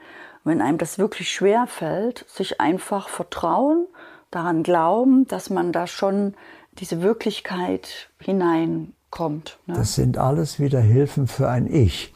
Wenn 0.46 0.62
einem 0.62 0.78
das 0.78 0.98
wirklich 0.98 1.30
schwer 1.30 1.68
fällt, 1.68 2.24
sich 2.30 2.62
einfach 2.62 3.10
vertrauen, 3.10 3.88
daran 4.32 4.64
glauben, 4.64 5.28
dass 5.28 5.50
man 5.50 5.74
da 5.74 5.86
schon 5.86 6.34
diese 6.80 7.02
Wirklichkeit 7.02 8.10
hineinkommt. 8.20 9.60
Ne? 9.66 9.74
Das 9.74 9.96
sind 9.96 10.18
alles 10.18 10.62
wieder 10.62 10.80
Hilfen 10.80 11.28
für 11.28 11.50
ein 11.50 11.68
Ich. 11.68 12.14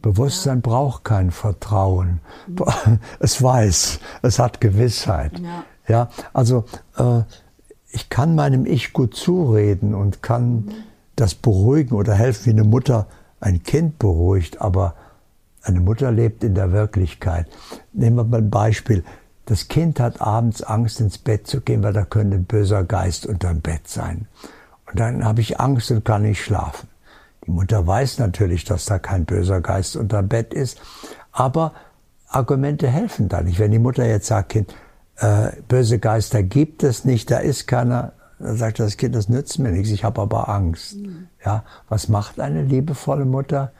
Bewusstsein 0.00 0.62
braucht 0.62 1.02
kein 1.02 1.32
Vertrauen. 1.32 2.20
Es 3.18 3.42
weiß, 3.42 3.98
es 4.22 4.38
hat 4.38 4.60
Gewissheit. 4.60 5.40
Ja. 5.40 5.64
Ja, 5.86 6.08
also 6.32 6.64
äh, 6.96 7.22
ich 7.90 8.08
kann 8.10 8.36
meinem 8.36 8.64
Ich 8.64 8.92
gut 8.92 9.14
zureden 9.16 9.92
und 9.94 10.22
kann 10.22 10.72
das 11.16 11.34
beruhigen 11.34 11.96
oder 11.96 12.14
helfen, 12.14 12.46
wie 12.46 12.50
eine 12.50 12.64
Mutter 12.64 13.06
ein 13.44 13.62
Kind 13.62 13.98
beruhigt, 13.98 14.60
aber 14.62 14.94
eine 15.62 15.80
Mutter 15.80 16.10
lebt 16.10 16.42
in 16.44 16.54
der 16.54 16.72
Wirklichkeit. 16.72 17.46
Nehmen 17.92 18.16
wir 18.16 18.24
mal 18.24 18.38
ein 18.38 18.50
Beispiel. 18.50 19.04
Das 19.44 19.68
Kind 19.68 20.00
hat 20.00 20.20
abends 20.20 20.62
Angst, 20.62 21.00
ins 21.00 21.18
Bett 21.18 21.46
zu 21.46 21.60
gehen, 21.60 21.82
weil 21.82 21.92
da 21.92 22.04
könnte 22.04 22.36
ein 22.36 22.44
böser 22.44 22.84
Geist 22.84 23.26
unterm 23.26 23.60
Bett 23.60 23.86
sein. 23.86 24.26
Und 24.90 24.98
dann 24.98 25.24
habe 25.24 25.42
ich 25.42 25.60
Angst 25.60 25.90
und 25.90 26.04
kann 26.04 26.22
nicht 26.22 26.42
schlafen. 26.42 26.88
Die 27.46 27.50
Mutter 27.50 27.86
weiß 27.86 28.18
natürlich, 28.18 28.64
dass 28.64 28.86
da 28.86 28.98
kein 28.98 29.26
böser 29.26 29.60
Geist 29.60 29.96
unterm 29.96 30.28
Bett 30.28 30.54
ist, 30.54 30.80
aber 31.30 31.74
Argumente 32.28 32.88
helfen 32.88 33.28
da 33.28 33.42
nicht. 33.42 33.58
Wenn 33.58 33.70
die 33.70 33.78
Mutter 33.78 34.06
jetzt 34.06 34.26
sagt, 34.26 34.50
Kind, 34.50 34.74
äh, 35.18 35.50
böse 35.68 35.98
Geister 35.98 36.42
gibt 36.42 36.82
es 36.82 37.04
nicht, 37.04 37.30
da 37.30 37.38
ist 37.38 37.66
keiner, 37.66 38.12
dann 38.44 38.56
sagt 38.56 38.78
das 38.78 38.96
Kind, 38.96 39.14
das 39.14 39.28
nützt 39.28 39.58
mir 39.58 39.70
nichts, 39.70 39.90
ich 39.90 40.04
habe 40.04 40.20
aber 40.20 40.48
Angst. 40.48 40.96
Ja, 41.44 41.64
was 41.88 42.08
macht 42.08 42.40
eine 42.40 42.62
liebevolle 42.62 43.24
Mutter? 43.24 43.72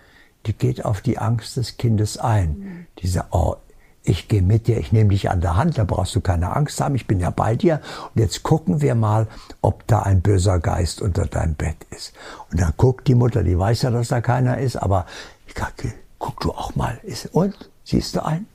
Die 0.47 0.53
geht 0.53 0.85
auf 0.85 1.01
die 1.01 1.19
Angst 1.19 1.57
des 1.57 1.77
Kindes 1.77 2.19
ein. 2.19 2.87
Die 2.99 3.07
sagt, 3.07 3.29
oh, 3.33 3.57
ich 4.03 4.29
gehe 4.29 4.43
mit 4.43 4.67
dir, 4.67 4.79
ich 4.79 4.93
nehme 4.93 5.11
dich 5.11 5.31
an 5.31 5.41
der 5.41 5.57
Hand, 5.57 5.79
da 5.79 5.85
brauchst 5.85 6.15
du 6.15 6.21
keine 6.21 6.55
Angst 6.55 6.81
haben, 6.81 6.95
ich 6.95 7.07
bin 7.07 7.21
ja 7.21 7.31
bei 7.31 7.57
dir. 7.57 7.81
Und 8.15 8.21
jetzt 8.21 8.43
gucken 8.43 8.83
wir 8.83 8.95
mal, 8.95 9.27
ob 9.63 9.87
da 9.87 10.01
ein 10.01 10.21
böser 10.21 10.61
Geist 10.61 11.01
unter 11.01 11.27
deinem 11.27 11.55
Bett 11.55 11.77
ist. 11.91 12.13
Und 12.51 12.61
dann 12.61 12.75
guckt 12.77 13.09
die 13.09 13.15
Mutter, 13.15 13.43
die 13.43 13.59
weiß 13.59 13.83
ja, 13.83 13.91
dass 13.91 14.09
da 14.09 14.21
keiner 14.21 14.59
ist, 14.59 14.77
aber 14.77 15.07
ich 15.47 15.55
sage, 15.55 15.95
guck 16.19 16.41
du 16.41 16.53
auch 16.53 16.75
mal. 16.75 17.01
Und? 17.33 17.71
Siehst 17.85 18.17
du 18.17 18.25
einen? 18.25 18.47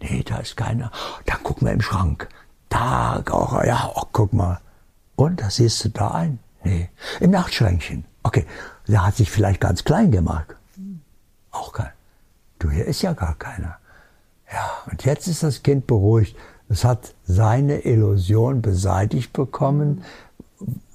Nee, 0.00 0.24
da 0.24 0.38
ist 0.38 0.56
keiner. 0.56 0.90
Dann 1.26 1.42
gucken 1.44 1.66
wir 1.66 1.72
im 1.72 1.80
Schrank. 1.80 2.28
Da, 2.72 3.22
auch, 3.30 3.62
ja, 3.64 3.92
oh, 3.94 4.04
guck 4.12 4.32
mal. 4.32 4.58
Und, 5.14 5.42
da 5.42 5.50
siehst 5.50 5.84
du 5.84 5.90
da 5.90 6.12
einen? 6.12 6.38
Nee. 6.64 6.88
Im 7.20 7.30
Nachtschränkchen. 7.30 8.06
Okay, 8.22 8.46
der 8.88 9.06
hat 9.06 9.16
sich 9.16 9.30
vielleicht 9.30 9.60
ganz 9.60 9.84
klein 9.84 10.10
gemacht. 10.10 10.46
Auch 11.50 11.74
kein. 11.74 11.90
Du, 12.58 12.70
hier 12.70 12.86
ist 12.86 13.02
ja 13.02 13.12
gar 13.12 13.34
keiner. 13.34 13.76
Ja, 14.50 14.70
und 14.90 15.04
jetzt 15.04 15.28
ist 15.28 15.42
das 15.42 15.62
Kind 15.62 15.86
beruhigt. 15.86 16.34
Es 16.70 16.82
hat 16.82 17.14
seine 17.24 17.80
Illusion 17.80 18.62
beseitigt 18.62 19.34
bekommen. 19.34 20.02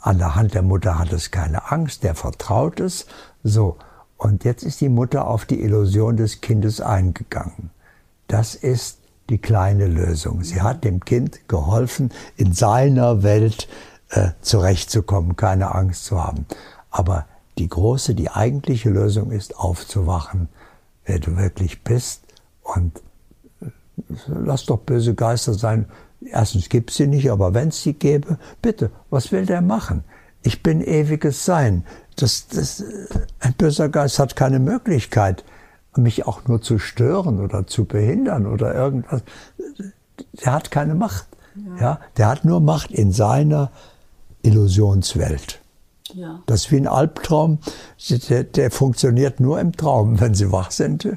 An 0.02 0.18
der 0.18 0.34
Hand 0.34 0.56
der 0.56 0.64
Mutter 0.64 0.98
hat 0.98 1.14
es 1.14 1.30
keine 1.30 1.72
Angst, 1.72 2.04
der 2.04 2.16
vertraut 2.16 2.80
es. 2.80 3.06
So. 3.44 3.78
Und 4.18 4.46
jetzt 4.46 4.64
ist 4.64 4.82
die 4.82 4.90
Mutter 4.90 5.28
auf 5.28 5.46
die 5.46 5.62
Illusion 5.62 6.18
des 6.18 6.42
Kindes 6.42 6.82
eingegangen. 6.82 7.70
Das 8.28 8.56
ist 8.56 8.98
die 9.30 9.38
kleine 9.38 9.88
Lösung. 9.88 10.44
Sie 10.44 10.62
hat 10.62 10.84
dem 10.84 11.02
Kind 11.04 11.48
geholfen, 11.48 12.12
in 12.36 12.54
seiner 12.54 13.24
Welt 13.24 13.68
äh, 14.10 14.30
zurechtzukommen, 14.42 15.36
keine 15.36 15.76
Angst 15.76 16.06
zu 16.06 16.24
haben. 16.24 16.46
Aber 16.90 17.26
die 17.58 17.68
große, 17.68 18.16
die 18.16 18.30
eigentliche 18.30 18.90
Lösung 18.90 19.32
ist, 19.32 19.58
aufzuwachen, 19.58 20.48
wer 21.06 21.20
du 21.20 21.38
wirklich 21.38 21.84
bist. 21.84 22.22
Und 22.64 23.02
äh, 23.62 23.66
lass 24.28 24.66
doch 24.66 24.80
böse 24.80 25.14
Geister 25.16 25.54
sein. 25.54 25.88
Erstens 26.22 26.70
gibt 26.70 26.92
sie 26.92 27.08
nicht, 27.08 27.30
aber 27.30 27.54
wenn 27.54 27.70
es 27.70 27.84
sie 27.84 27.94
gäbe, 27.94 28.38
bitte, 28.62 28.92
was 29.10 29.32
will 29.32 29.46
der 29.46 29.62
machen? 29.62 30.04
Ich 30.42 30.64
bin 30.64 30.82
ewiges 30.82 31.46
Sein. 31.46 31.84
Das, 32.16 32.48
das, 32.48 32.82
äh, 32.82 33.08
ein 33.40 33.54
böser 33.54 33.90
Geist 33.90 34.20
hat 34.20 34.36
keine 34.36 34.60
Möglichkeit, 34.60 35.44
mich 35.98 36.28
auch 36.28 36.48
nur 36.48 36.62
zu 36.62 36.80
stören 36.80 37.40
oder 37.40 37.68
zu 37.68 37.86
behindern 37.86 38.46
oder 38.46 38.74
irgendwas. 38.74 39.22
Der 40.44 40.54
hat 40.54 40.72
keine 40.72 40.96
Macht. 40.96 41.28
Ja. 41.56 41.78
ja 41.78 42.00
der 42.18 42.28
hat 42.28 42.46
nur 42.46 42.60
Macht 42.60 42.92
in 42.92 43.12
seiner 43.12 43.72
Illusionswelt. 44.42 45.62
Ja. 46.14 46.42
Das 46.46 46.66
ist 46.66 46.72
wie 46.72 46.78
ein 46.78 46.88
Albtraum. 46.88 47.60
Der, 48.30 48.44
der, 48.44 48.72
funktioniert 48.72 49.40
nur 49.40 49.60
im 49.60 49.74
Traum. 49.74 50.20
Wenn 50.20 50.34
Sie 50.36 50.52
wach 50.52 50.72
sind, 50.72 51.08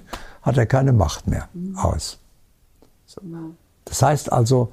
hat 0.42 0.56
er 0.58 0.66
keine 0.66 0.92
Macht 0.92 1.26
mehr 1.26 1.48
Mhm. 1.52 1.76
aus. 1.76 2.18
So. 3.06 3.20
Das 3.84 4.02
heißt 4.02 4.32
also, 4.32 4.72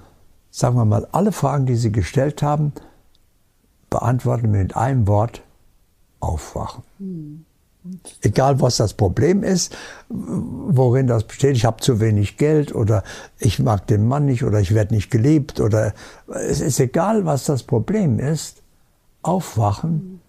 sagen 0.50 0.76
wir 0.76 0.86
mal, 0.86 1.08
alle 1.12 1.32
Fragen, 1.32 1.66
die 1.66 1.76
Sie 1.76 1.92
gestellt 1.92 2.42
haben, 2.42 2.74
beantworten 3.90 4.52
wir 4.54 4.60
mit 4.60 4.76
einem 4.76 5.08
Wort, 5.08 5.42
aufwachen. 6.20 6.84
Mhm. 7.00 7.46
Egal, 8.22 8.62
was 8.62 8.78
das 8.78 8.94
Problem 8.94 9.44
ist, 9.44 9.76
worin 10.10 11.08
das 11.08 11.24
besteht. 11.24 11.56
Ich 11.56 11.66
habe 11.66 11.82
zu 11.82 12.00
wenig 12.00 12.38
Geld 12.38 12.74
oder 12.74 13.04
ich 13.40 13.60
mag 13.60 13.88
den 13.88 14.08
Mann 14.08 14.26
nicht 14.26 14.44
oder 14.44 14.60
ich 14.60 14.74
werde 14.74 14.94
nicht 14.94 15.12
geliebt 15.12 15.60
oder 15.60 15.94
es 16.28 16.62
ist 16.62 16.80
egal, 16.80 17.26
was 17.26 17.46
das 17.46 17.64
Problem 17.64 18.20
ist. 18.20 18.62
Aufwachen 19.22 20.22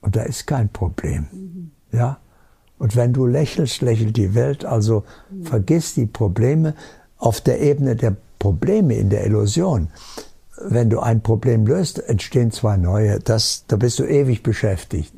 und 0.00 0.16
da 0.16 0.22
ist 0.22 0.46
kein 0.46 0.68
Problem. 0.68 1.70
Ja? 1.92 2.18
Und 2.78 2.96
wenn 2.96 3.12
du 3.12 3.26
lächelst, 3.26 3.80
lächelt 3.80 4.16
die 4.16 4.34
Welt. 4.34 4.64
Also 4.64 5.04
vergiss 5.42 5.94
die 5.94 6.06
Probleme 6.06 6.74
auf 7.16 7.40
der 7.40 7.60
Ebene 7.60 7.96
der 7.96 8.16
Probleme 8.38 8.94
in 8.94 9.08
der 9.08 9.24
Illusion. 9.24 9.88
Wenn 10.60 10.88
du 10.90 11.00
ein 11.00 11.20
Problem 11.20 11.66
löst, 11.66 11.98
entstehen 12.08 12.52
zwei 12.52 12.76
neue. 12.76 13.18
Das, 13.18 13.64
da 13.66 13.76
bist 13.76 13.98
du 13.98 14.04
ewig 14.04 14.42
beschäftigt. 14.42 15.12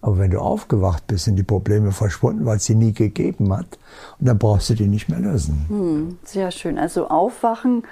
Aber 0.00 0.18
wenn 0.18 0.30
du 0.32 0.40
aufgewacht 0.40 1.06
bist, 1.06 1.24
sind 1.26 1.36
die 1.36 1.44
Probleme 1.44 1.92
verschwunden, 1.92 2.44
weil 2.44 2.56
es 2.56 2.64
sie 2.64 2.74
nie 2.74 2.92
gegeben 2.92 3.52
hat. 3.52 3.78
Und 4.18 4.26
dann 4.26 4.38
brauchst 4.38 4.70
du 4.70 4.74
die 4.74 4.88
nicht 4.88 5.08
mehr 5.08 5.20
lösen. 5.20 5.64
Hm, 5.68 6.18
sehr 6.24 6.50
schön. 6.50 6.78
Also 6.78 7.08
aufwachen 7.08 7.84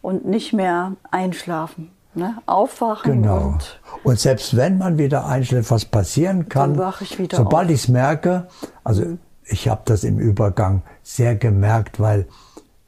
und 0.00 0.24
nicht 0.24 0.54
mehr 0.54 0.92
einschlafen. 1.10 1.90
Ne? 2.14 2.36
Aufwachen 2.46 3.22
Genau. 3.22 3.48
und 3.48 3.80
Und 4.02 4.18
selbst 4.18 4.56
wenn 4.56 4.78
man 4.78 4.98
wieder 4.98 5.26
einschläft, 5.26 5.70
was 5.70 5.84
passieren 5.84 6.48
kann, 6.48 6.74
Dann 6.74 6.94
ich 7.00 7.18
wieder 7.18 7.36
sobald 7.36 7.64
auf. 7.64 7.68
Mhm. 7.68 7.74
ich 7.74 7.82
es 7.82 7.88
merke, 7.88 8.48
also 8.82 9.04
ich 9.44 9.68
habe 9.68 9.82
das 9.84 10.02
im 10.04 10.18
Übergang 10.18 10.82
sehr 11.02 11.36
gemerkt, 11.36 12.00
weil 12.00 12.26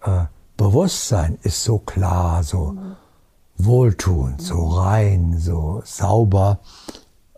äh, 0.02 0.24
Bewusstsein 0.56 1.38
ist 1.42 1.62
so 1.62 1.78
klar, 1.78 2.42
so 2.42 2.74
wohltuend, 3.64 4.40
so 4.40 4.68
rein, 4.68 5.36
so 5.38 5.82
sauber, 5.84 6.60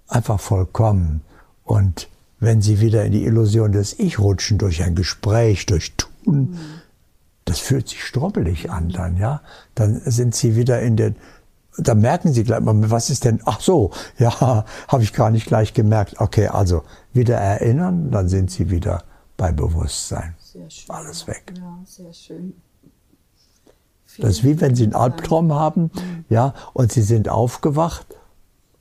einfach 0.09 0.41
vollkommen. 0.41 1.23
Und 1.65 2.09
wenn 2.41 2.63
sie 2.63 2.81
wieder 2.81 3.05
in 3.05 3.13
die 3.13 3.25
Illusion 3.25 3.73
des 3.73 3.99
Ich 3.99 4.19
rutschen 4.19 4.59
durch 4.59 4.83
ein 4.83 4.95
Gespräch, 4.95 5.67
durch 5.67 5.95
Tun, 5.97 6.59
das 7.45 7.59
fühlt 7.59 7.89
sich 7.89 8.05
strubbelig 8.05 8.71
an 8.71 8.89
dann, 8.89 9.17
ja. 9.17 9.43
Dann 9.75 10.01
sind 10.05 10.35
sie 10.35 10.57
wieder 10.57 10.81
in 10.81 10.97
den, 10.97 11.17
da 11.77 11.95
merken 11.95 12.33
sie 12.33 12.45
gleich 12.45 12.61
mal, 12.61 12.91
was 12.91 13.11
ist 13.11 13.25
denn, 13.25 13.41
ach 13.45 13.61
so, 13.61 13.91
ja, 14.19 14.65
habe 14.89 15.03
ich 15.03 15.13
gar 15.13 15.31
nicht 15.31 15.47
gleich 15.47 15.75
gemerkt. 15.75 16.21
Okay, 16.21 16.49
also 16.49 16.85
wieder 17.13 17.37
erinnern, 17.37 18.11
dann 18.11 18.29
sind 18.29 18.51
sie 18.51 18.71
wieder 18.71 19.05
bei 19.37 19.53
Bewusstsein. 19.53 20.35
Sehr 20.39 20.71
schön. 20.71 20.95
Alles 20.95 21.27
weg. 21.27 21.53
Ja, 21.57 21.79
sehr 21.85 22.13
schön. 22.13 22.55
Das 24.19 24.31
ist 24.31 24.45
wie 24.45 24.61
wenn 24.61 24.75
Sie 24.75 24.85
einen 24.85 24.95
Albtraum 24.95 25.53
haben, 25.53 25.91
ja, 26.29 26.55
und 26.73 26.93
Sie 26.93 27.03
sind 27.03 27.29
aufgewacht 27.29 28.07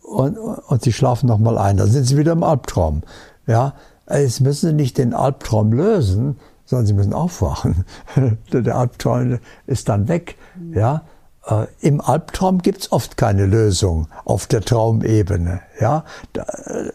und, 0.01 0.37
und 0.37 0.81
Sie 0.81 0.93
schlafen 0.93 1.27
nochmal 1.27 1.57
ein. 1.57 1.77
Dann 1.77 1.89
sind 1.89 2.05
Sie 2.05 2.17
wieder 2.17 2.33
im 2.33 2.43
Albtraum, 2.43 3.01
ja. 3.47 3.73
Jetzt 4.09 4.41
müssen 4.41 4.69
Sie 4.69 4.75
nicht 4.75 4.97
den 4.97 5.13
Albtraum 5.13 5.71
lösen, 5.71 6.37
sondern 6.65 6.85
Sie 6.85 6.93
müssen 6.93 7.13
aufwachen. 7.13 7.85
Der 8.53 8.77
Albtraum 8.77 9.39
ist 9.65 9.89
dann 9.89 10.07
weg, 10.07 10.37
mhm. 10.55 10.73
ja. 10.77 11.03
Äh, 11.45 11.67
Im 11.79 12.01
Albtraum 12.01 12.61
gibt 12.61 12.81
es 12.81 12.91
oft 12.91 13.17
keine 13.17 13.45
Lösung 13.45 14.07
auf 14.25 14.47
der 14.47 14.61
Traumebene, 14.61 15.61
ja. 15.79 16.05
Da, 16.33 16.43
äh, 16.43 16.91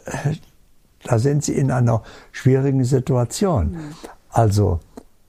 da 1.04 1.18
sind 1.18 1.44
sie 1.44 1.54
in 1.54 1.70
einer 1.70 2.02
schwierigen 2.32 2.84
Situation. 2.84 3.72
Mhm. 3.72 3.94
Also 4.30 4.80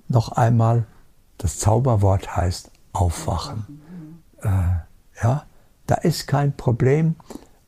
noch 0.08 0.32
einmal, 0.34 0.86
das 1.38 1.60
Zauberwort 1.60 2.36
heißt 2.36 2.72
aufwachen. 2.94 3.82
Äh, 4.42 4.50
ja, 5.22 5.46
da 5.88 5.96
ist 5.96 6.28
kein 6.28 6.56
Problem, 6.56 7.16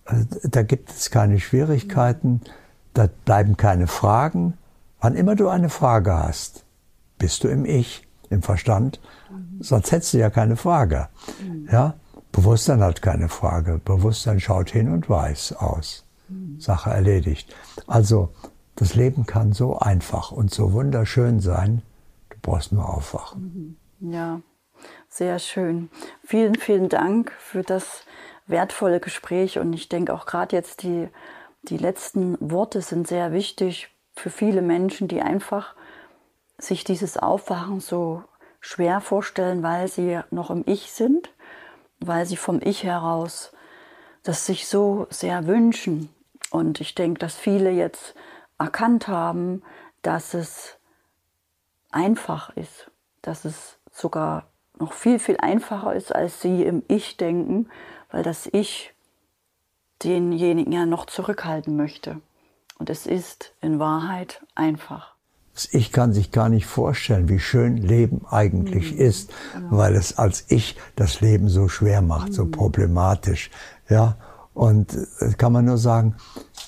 äh, 0.05 0.25
da 0.43 0.63
gibt 0.63 0.89
es 0.89 1.09
keine 1.09 1.39
Schwierigkeiten, 1.39 2.41
da 2.93 3.07
bleiben 3.25 3.57
keine 3.57 3.87
Fragen. 3.87 4.57
Wann 4.99 5.15
immer 5.15 5.35
du 5.35 5.49
eine 5.49 5.69
Frage 5.69 6.13
hast, 6.13 6.65
bist 7.17 7.43
du 7.43 7.47
im 7.47 7.65
Ich, 7.65 8.07
im 8.29 8.41
Verstand, 8.41 8.99
sonst 9.59 9.91
hättest 9.91 10.13
du 10.13 10.19
ja 10.19 10.29
keine 10.29 10.55
Frage. 10.55 11.09
Ja, 11.71 11.95
Bewusstsein 12.31 12.81
hat 12.81 13.01
keine 13.01 13.27
Frage. 13.27 13.79
Bewusstsein 13.83 14.39
schaut 14.39 14.69
hin 14.69 14.91
und 14.91 15.09
weiß 15.09 15.53
aus. 15.53 16.05
Sache 16.59 16.91
erledigt. 16.91 17.53
Also 17.87 18.29
das 18.75 18.95
Leben 18.95 19.25
kann 19.25 19.51
so 19.51 19.79
einfach 19.79 20.31
und 20.31 20.53
so 20.53 20.71
wunderschön 20.71 21.39
sein. 21.39 21.81
Du 22.29 22.37
brauchst 22.41 22.71
nur 22.71 22.87
aufwachen. 22.87 23.77
Ja, 23.99 24.41
sehr 25.11 25.39
schön. 25.39 25.89
Vielen, 26.23 26.55
vielen 26.55 26.89
Dank 26.89 27.31
für 27.33 27.63
das 27.63 28.05
wertvolle 28.47 28.99
Gespräch 28.99 29.59
und 29.59 29.73
ich 29.73 29.89
denke 29.89 30.13
auch 30.13 30.25
gerade 30.25 30.55
jetzt 30.55 30.83
die, 30.83 31.09
die 31.63 31.77
letzten 31.77 32.37
Worte 32.39 32.81
sind 32.81 33.07
sehr 33.07 33.33
wichtig 33.33 33.89
für 34.15 34.29
viele 34.29 34.61
Menschen, 34.61 35.07
die 35.07 35.21
einfach 35.21 35.75
sich 36.57 36.83
dieses 36.83 37.17
Aufwachen 37.17 37.81
so 37.81 38.23
schwer 38.61 39.01
vorstellen, 39.01 39.63
weil 39.63 39.87
sie 39.87 40.21
noch 40.31 40.49
im 40.49 40.63
Ich 40.65 40.91
sind, 40.91 41.29
weil 41.99 42.25
sie 42.25 42.37
vom 42.37 42.61
Ich 42.63 42.83
heraus 42.83 43.51
das 44.23 44.45
sich 44.45 44.67
so 44.67 45.07
sehr 45.09 45.47
wünschen. 45.47 46.13
Und 46.51 46.79
ich 46.79 46.95
denke, 46.95 47.19
dass 47.19 47.35
viele 47.35 47.71
jetzt 47.71 48.13
erkannt 48.59 49.07
haben, 49.07 49.63
dass 50.03 50.33
es 50.33 50.77
einfach 51.91 52.55
ist, 52.55 52.91
dass 53.21 53.45
es 53.45 53.79
sogar 53.91 54.50
noch 54.81 54.93
viel, 54.93 55.19
viel 55.19 55.37
einfacher 55.37 55.95
ist, 55.95 56.13
als 56.13 56.41
sie 56.41 56.63
im 56.63 56.83
Ich 56.87 57.15
denken, 57.15 57.69
weil 58.11 58.23
das 58.23 58.49
Ich 58.51 58.93
denjenigen 60.03 60.73
ja 60.73 60.85
noch 60.85 61.05
zurückhalten 61.05 61.77
möchte. 61.77 62.19
Und 62.79 62.89
es 62.89 63.05
ist 63.05 63.53
in 63.61 63.79
Wahrheit 63.79 64.41
einfach. 64.55 65.15
Das 65.53 65.71
Ich 65.73 65.91
kann 65.91 66.13
sich 66.13 66.31
gar 66.31 66.49
nicht 66.49 66.65
vorstellen, 66.65 67.29
wie 67.29 67.39
schön 67.39 67.77
Leben 67.77 68.25
eigentlich 68.29 68.93
mhm. 68.93 68.99
ist, 68.99 69.31
genau. 69.53 69.77
weil 69.77 69.95
es 69.95 70.17
als 70.17 70.45
Ich 70.49 70.77
das 70.95 71.21
Leben 71.21 71.47
so 71.47 71.67
schwer 71.67 72.01
macht, 72.01 72.29
mhm. 72.29 72.33
so 72.33 72.45
problematisch. 72.47 73.51
Ja, 73.87 74.17
und 74.53 74.97
äh, 75.19 75.33
kann 75.37 75.53
man 75.53 75.65
nur 75.65 75.77
sagen, 75.77 76.15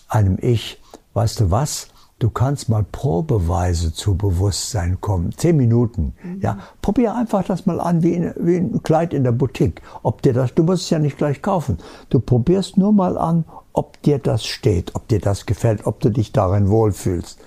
einem 0.07 0.37
Ich, 0.39 0.81
weißt 1.13 1.39
du 1.39 1.51
was? 1.51 1.87
Du 2.23 2.29
kannst 2.29 2.69
mal 2.69 2.85
probeweise 2.89 3.93
zu 3.93 4.15
Bewusstsein 4.15 5.01
kommen. 5.01 5.33
Zehn 5.35 5.57
Minuten. 5.57 6.13
Mhm. 6.23 6.39
Ja, 6.39 6.57
probier 6.81 7.17
einfach 7.17 7.43
das 7.43 7.65
mal 7.65 7.81
an 7.81 8.01
wie, 8.01 8.13
in, 8.13 8.33
wie 8.37 8.55
ein 8.55 8.81
Kleid 8.81 9.13
in 9.13 9.25
der 9.25 9.33
Boutique. 9.33 9.81
Ob 10.03 10.21
dir 10.21 10.31
das, 10.31 10.53
du 10.53 10.63
musst 10.63 10.83
es 10.83 10.89
ja 10.89 10.99
nicht 10.99 11.17
gleich 11.17 11.41
kaufen. 11.41 11.79
Du 12.09 12.21
probierst 12.21 12.77
nur 12.77 12.93
mal 12.93 13.17
an, 13.17 13.43
ob 13.73 14.01
dir 14.03 14.19
das 14.19 14.45
steht, 14.45 14.95
ob 14.95 15.09
dir 15.09 15.19
das 15.19 15.45
gefällt, 15.45 15.85
ob 15.85 15.99
du 15.99 16.11
dich 16.11 16.31
darin 16.31 16.69
wohlfühlst. 16.69 17.39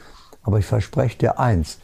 Aber 0.43 0.59
ich 0.59 0.67
verspreche 0.67 1.17
dir 1.17 1.39
eins. 1.39 1.79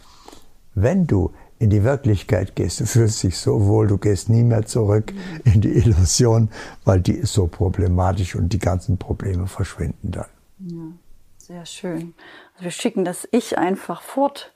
Wenn 0.75 1.07
du 1.07 1.31
in 1.59 1.71
die 1.71 1.85
Wirklichkeit 1.85 2.55
gehst, 2.57 2.81
du 2.81 2.85
fühlst 2.85 3.23
dich 3.23 3.39
so 3.39 3.65
wohl, 3.69 3.87
du 3.87 3.97
gehst 3.97 4.29
nie 4.29 4.43
mehr 4.43 4.67
zurück 4.67 5.15
in 5.45 5.63
die 5.63 5.73
Illusion, 5.79 6.51
weil 6.85 7.01
die 7.01 7.15
ist 7.15 7.33
so 7.33 7.47
problematisch 7.47 8.37
und 8.37 8.53
die 8.53 8.59
ganzen 8.59 8.99
Probleme 8.99 9.47
verschwinden 9.47 10.11
dann. 10.11 10.27
Ja, 10.59 10.93
sehr 11.39 11.65
schön. 11.65 12.15
Wir 12.62 12.70
schicken 12.70 13.05
das 13.05 13.27
Ich 13.33 13.59
einfach 13.59 14.03
fort 14.03 14.53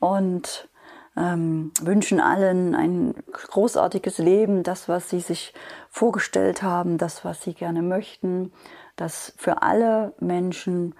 und 0.00 0.68
ähm, 1.16 1.70
wünschen 1.80 2.18
allen 2.18 2.74
ein 2.74 3.14
großartiges 3.32 4.18
Leben, 4.18 4.64
das, 4.64 4.88
was 4.88 5.08
sie 5.08 5.20
sich 5.20 5.54
vorgestellt 5.88 6.64
haben, 6.64 6.98
das, 6.98 7.24
was 7.24 7.42
sie 7.42 7.54
gerne 7.54 7.82
möchten, 7.82 8.52
dass 8.96 9.34
für 9.36 9.62
alle 9.62 10.14
Menschen 10.18 10.96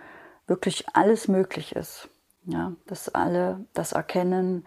wirklich 0.47 0.87
alles 0.93 1.27
möglich 1.27 1.75
ist. 1.75 2.09
Ja, 2.47 2.73
dass 2.87 3.09
alle 3.09 3.65
das 3.73 3.93
erkennen, 3.93 4.65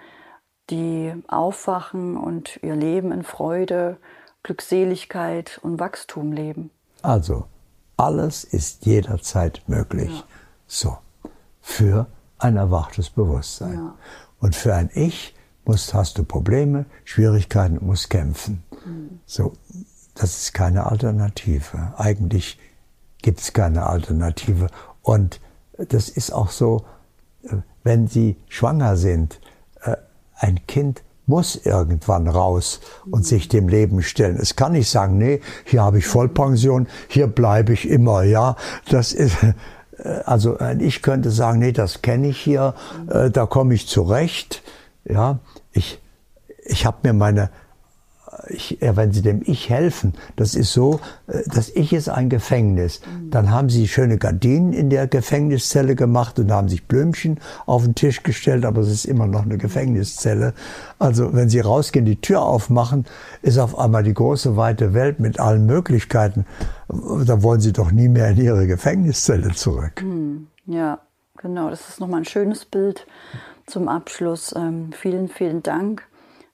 die 0.70 1.14
aufwachen 1.28 2.18
und 2.18 2.60
ihr 2.64 2.76
Leben 2.76 3.14
in 3.14 3.24
Freude, 3.24 3.98
Glückseligkeit 4.44 5.60
und 5.62 5.80
Wachstum 5.80 6.34
leben. 6.34 6.70
Also, 7.02 7.46
alles 7.96 8.44
ist 8.44 8.86
jederzeit 8.86 9.62
möglich. 9.68 10.12
Ja. 10.12 10.24
So, 10.66 10.98
für 11.68 12.08
ein 12.38 12.56
erwachtes 12.56 13.10
Bewusstsein. 13.10 13.74
Ja. 13.74 13.96
Und 14.40 14.56
für 14.56 14.74
ein 14.74 14.90
Ich 14.94 15.36
musst, 15.66 15.94
hast 15.94 16.18
du 16.18 16.24
Probleme, 16.24 16.86
Schwierigkeiten, 17.04 17.86
musst 17.86 18.10
kämpfen. 18.10 18.64
Mhm. 18.86 19.20
So, 19.26 19.54
das 20.16 20.38
ist 20.38 20.54
keine 20.54 20.86
Alternative. 20.86 21.94
Eigentlich 21.98 22.58
gibt 23.22 23.42
es 23.42 23.52
keine 23.52 23.86
Alternative. 23.86 24.68
Und 25.02 25.42
das 25.78 26.08
ist 26.08 26.32
auch 26.32 26.52
so, 26.52 26.86
äh, 27.44 27.58
wenn 27.84 28.08
Sie 28.08 28.38
schwanger 28.48 28.96
sind, 28.96 29.40
ein 30.40 30.66
Kind 30.68 31.04
muss 31.26 31.58
irgendwann 31.58 32.28
raus 32.28 32.80
und 33.12 33.26
sich 33.26 33.50
dem 33.50 33.68
Leben 33.68 34.02
stellen. 34.02 34.38
Es 34.38 34.56
kann 34.56 34.72
nicht 34.72 34.90
sagen, 34.90 35.18
nee, 35.18 35.42
hier 35.66 35.84
habe 35.84 35.98
ich 35.98 36.08
Vollpension, 36.08 36.88
hier 37.10 37.28
bleibe 37.28 37.74
ich 37.74 37.90
immer, 37.90 38.24
ja. 38.24 38.56
Das 38.90 39.12
ist, 39.12 39.44
äh, 39.44 39.54
also 40.26 40.58
ich 40.80 41.02
könnte 41.02 41.32
sagen, 41.32 41.60
nee, 41.60 41.72
das 41.72 42.02
kenne 42.02 42.28
ich 42.28 42.38
hier, 42.40 42.76
äh, 43.10 43.30
da 43.30 43.46
komme 43.46 43.74
ich 43.74 43.88
zurecht, 43.88 44.62
ja. 45.06 45.40
Ich, 45.72 46.00
ich 46.66 46.86
habe 46.86 46.98
mir 47.04 47.14
meine 47.14 47.50
ich, 48.50 48.78
ja, 48.82 48.96
wenn 48.96 49.12
Sie 49.12 49.22
dem 49.22 49.42
Ich 49.46 49.70
helfen, 49.70 50.14
das 50.36 50.56
ist 50.56 50.72
so, 50.72 51.00
äh, 51.28 51.42
das 51.48 51.70
Ich 51.70 51.94
ist 51.94 52.10
ein 52.10 52.30
Gefängnis. 52.30 53.02
Dann 53.30 53.52
haben 53.52 53.70
Sie 53.70 53.88
schöne 53.88 54.18
Gardinen 54.18 54.74
in 54.74 54.90
der 54.90 55.08
Gefängniszelle 55.08 55.96
gemacht 55.96 56.40
und 56.40 56.52
haben 56.52 56.70
sich 56.70 56.88
Blümchen 56.88 57.40
auf 57.66 57.84
den 57.84 57.96
Tisch 57.96 58.24
gestellt, 58.24 58.66
aber 58.66 58.82
es 58.82 58.90
ist 58.90 59.06
immer 59.06 59.28
noch 59.28 59.44
eine 59.44 59.58
Gefängniszelle. 59.58 60.54
Also 61.00 61.34
wenn 61.34 61.50
Sie 61.50 61.60
rausgehen, 61.60 62.06
die 62.06 62.22
Tür 62.22 62.42
aufmachen, 62.42 63.06
ist 63.42 63.58
auf 63.58 63.78
einmal 63.78 64.04
die 64.04 64.14
große 64.14 64.58
weite 64.58 64.94
Welt 64.94 65.20
mit 65.20 65.40
allen 65.40 65.66
Möglichkeiten. 65.66 66.46
Da 66.88 67.44
wollen 67.44 67.60
Sie 67.60 67.74
doch 67.74 67.92
nie 67.92 68.08
mehr 68.08 68.30
in 68.30 68.38
Ihre 68.38 68.68
Gefängniszelle 68.68 69.54
zurück. 69.54 70.02
Hm, 70.02 70.48
ja, 70.66 71.00
genau. 71.38 71.70
Das 71.70 71.90
ist 71.90 72.00
nochmal 72.00 72.22
ein 72.22 72.26
schönes 72.26 72.66
Bild 72.66 73.06
zum 73.66 73.88
Abschluss. 73.88 74.54
Ähm, 74.56 74.92
vielen, 74.94 75.28
vielen 75.28 75.64
Dank 75.64 76.08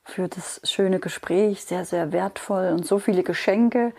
für 0.03 0.27
das 0.27 0.61
schöne 0.63 0.99
Gespräch, 0.99 1.63
sehr, 1.63 1.85
sehr 1.85 2.11
wertvoll 2.11 2.69
und 2.73 2.85
so 2.85 2.99
viele 2.99 3.23
Geschenke, 3.23 3.93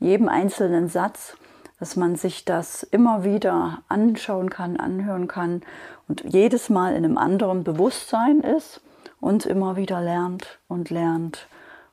jedem 0.00 0.28
einzelnen 0.28 0.88
Satz, 0.88 1.36
dass 1.78 1.96
man 1.96 2.16
sich 2.16 2.44
das 2.44 2.82
immer 2.82 3.24
wieder 3.24 3.82
anschauen 3.88 4.50
kann, 4.50 4.76
anhören 4.76 5.28
kann 5.28 5.62
und 6.08 6.24
jedes 6.26 6.68
Mal 6.68 6.94
in 6.94 7.04
einem 7.04 7.18
anderen 7.18 7.64
Bewusstsein 7.64 8.40
ist 8.40 8.80
und 9.20 9.46
immer 9.46 9.76
wieder 9.76 10.00
lernt 10.00 10.58
und 10.68 10.90
lernt 10.90 11.48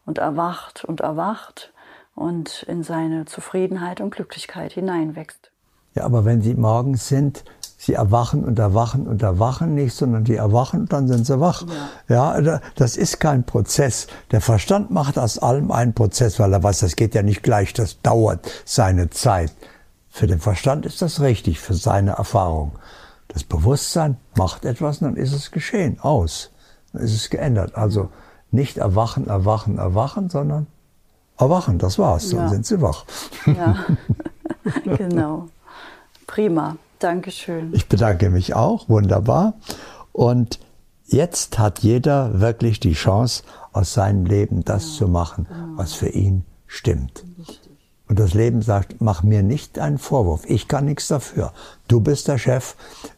und 0.06 0.17
erwacht 0.17 0.86
und 0.86 1.01
erwacht 1.01 1.73
und 2.15 2.63
in 2.63 2.84
seine 2.84 3.25
Zufriedenheit 3.25 4.01
und 4.01 4.12
Glücklichkeit 4.12 4.73
hineinwächst. 4.73 5.51
Ja, 5.95 6.04
aber 6.04 6.25
wenn 6.25 6.41
Sie 6.41 6.56
morgens 6.56 7.08
sind, 7.08 7.45
Sie 7.78 7.94
erwachen 7.94 8.44
und 8.44 8.58
erwachen 8.58 9.06
und 9.06 9.22
erwachen 9.22 9.76
nicht, 9.76 9.96
sondern 9.96 10.24
die 10.24 10.36
erwachen 10.36 10.82
und 10.82 10.94
dann 10.94 11.08
sind 11.08 11.26
sie 11.26 11.40
wach. 11.40 11.66
Ja. 12.08 12.40
ja, 12.40 12.60
das 12.76 12.98
ist 12.98 13.20
kein 13.20 13.44
Prozess. 13.44 14.08
Der 14.32 14.42
Verstand 14.42 14.92
macht 14.92 15.20
aus 15.20 15.38
allem 15.38 15.72
einen 15.72 15.94
Prozess, 15.94 16.40
weil 16.40 16.54
er 16.54 16.64
weiß, 16.64 16.80
das 16.80 16.96
geht 16.96 17.14
ja 17.14 17.22
nicht 17.22 17.44
gleich, 17.44 17.74
das 17.74 18.02
dauert 18.02 18.50
seine 18.64 19.10
Zeit. 19.10 19.52
Für 20.10 20.28
den 20.28 20.40
Verstand 20.40 20.86
ist 20.86 21.02
das 21.02 21.20
richtig, 21.20 21.60
für 21.60 21.74
seine 21.74 22.12
Erfahrung. 22.12 22.72
Das 23.28 23.44
Bewusstsein 23.44 24.18
macht 24.38 24.64
etwas 24.64 25.02
und 25.02 25.08
dann 25.10 25.18
ist 25.18 25.34
es 25.34 25.52
geschehen, 25.52 26.00
aus. 26.00 26.52
Dann 26.94 27.02
ist 27.02 27.14
es 27.14 27.30
geändert. 27.30 27.76
Also 27.76 28.10
nicht 28.52 28.78
erwachen, 28.78 29.28
erwachen, 29.28 29.78
erwachen, 29.78 30.30
sondern 30.30 30.68
erwachen, 31.38 31.78
das 31.78 32.00
war's. 32.00 32.30
Dann 32.30 32.40
ja. 32.40 32.48
sind 32.48 32.66
sie 32.66 32.82
wach. 32.82 33.06
Ja, 33.46 33.86
genau. 34.98 35.50
Prima. 36.26 36.78
Dankeschön. 37.06 37.72
Ich 37.74 37.88
bedanke 37.88 38.32
mich 38.32 38.56
auch. 38.56 38.89
Wunderbar. 38.89 39.54
Und 40.12 40.60
jetzt 41.06 41.60
hat 41.60 41.80
jeder 41.80 42.41
wirklich 42.41 42.80
die 42.80 42.94
Chance, 42.94 43.44
aus 43.74 43.94
seinem 43.94 44.26
Leben 44.26 44.65
das 44.65 44.94
ja, 44.94 45.00
zu 45.00 45.08
machen, 45.08 45.48
was 45.76 45.94
für 45.94 46.10
ihn 46.10 46.46
stimmt. 46.65 47.24
Und 48.08 48.18
das 48.18 48.34
Leben 48.34 48.63
sagt, 48.63 49.02
mach 49.02 49.22
mir 49.22 49.44
nicht 49.44 49.78
einen 49.78 50.00
Vorwurf. 50.00 50.46
Ich 50.48 50.68
kann 50.68 50.86
nichts 50.86 51.08
dafür. 51.08 51.54
Du 51.88 52.00
bist 52.00 52.28
der 52.28 52.39
Chef. 52.39 52.76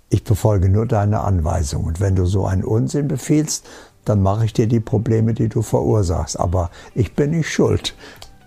Ich 0.09 0.25
befolge 0.25 0.67
nur 0.67 0.85
deine 0.85 1.21
Anweisung. 1.21 1.85
Und 1.85 2.01
wenn 2.01 2.15
du 2.15 2.25
so 2.25 2.45
einen 2.45 2.65
Unsinn 2.65 3.07
befiehlst, 3.07 3.65
dann 4.03 4.21
mache 4.21 4.43
ich 4.43 4.51
dir 4.51 4.67
die 4.67 4.81
Probleme, 4.81 5.33
die 5.33 5.47
du 5.47 5.61
verursachst. 5.61 6.37
Aber 6.37 6.71
ich 6.93 7.13
bin 7.13 7.31
nicht 7.31 7.49
schuld. 7.49 7.95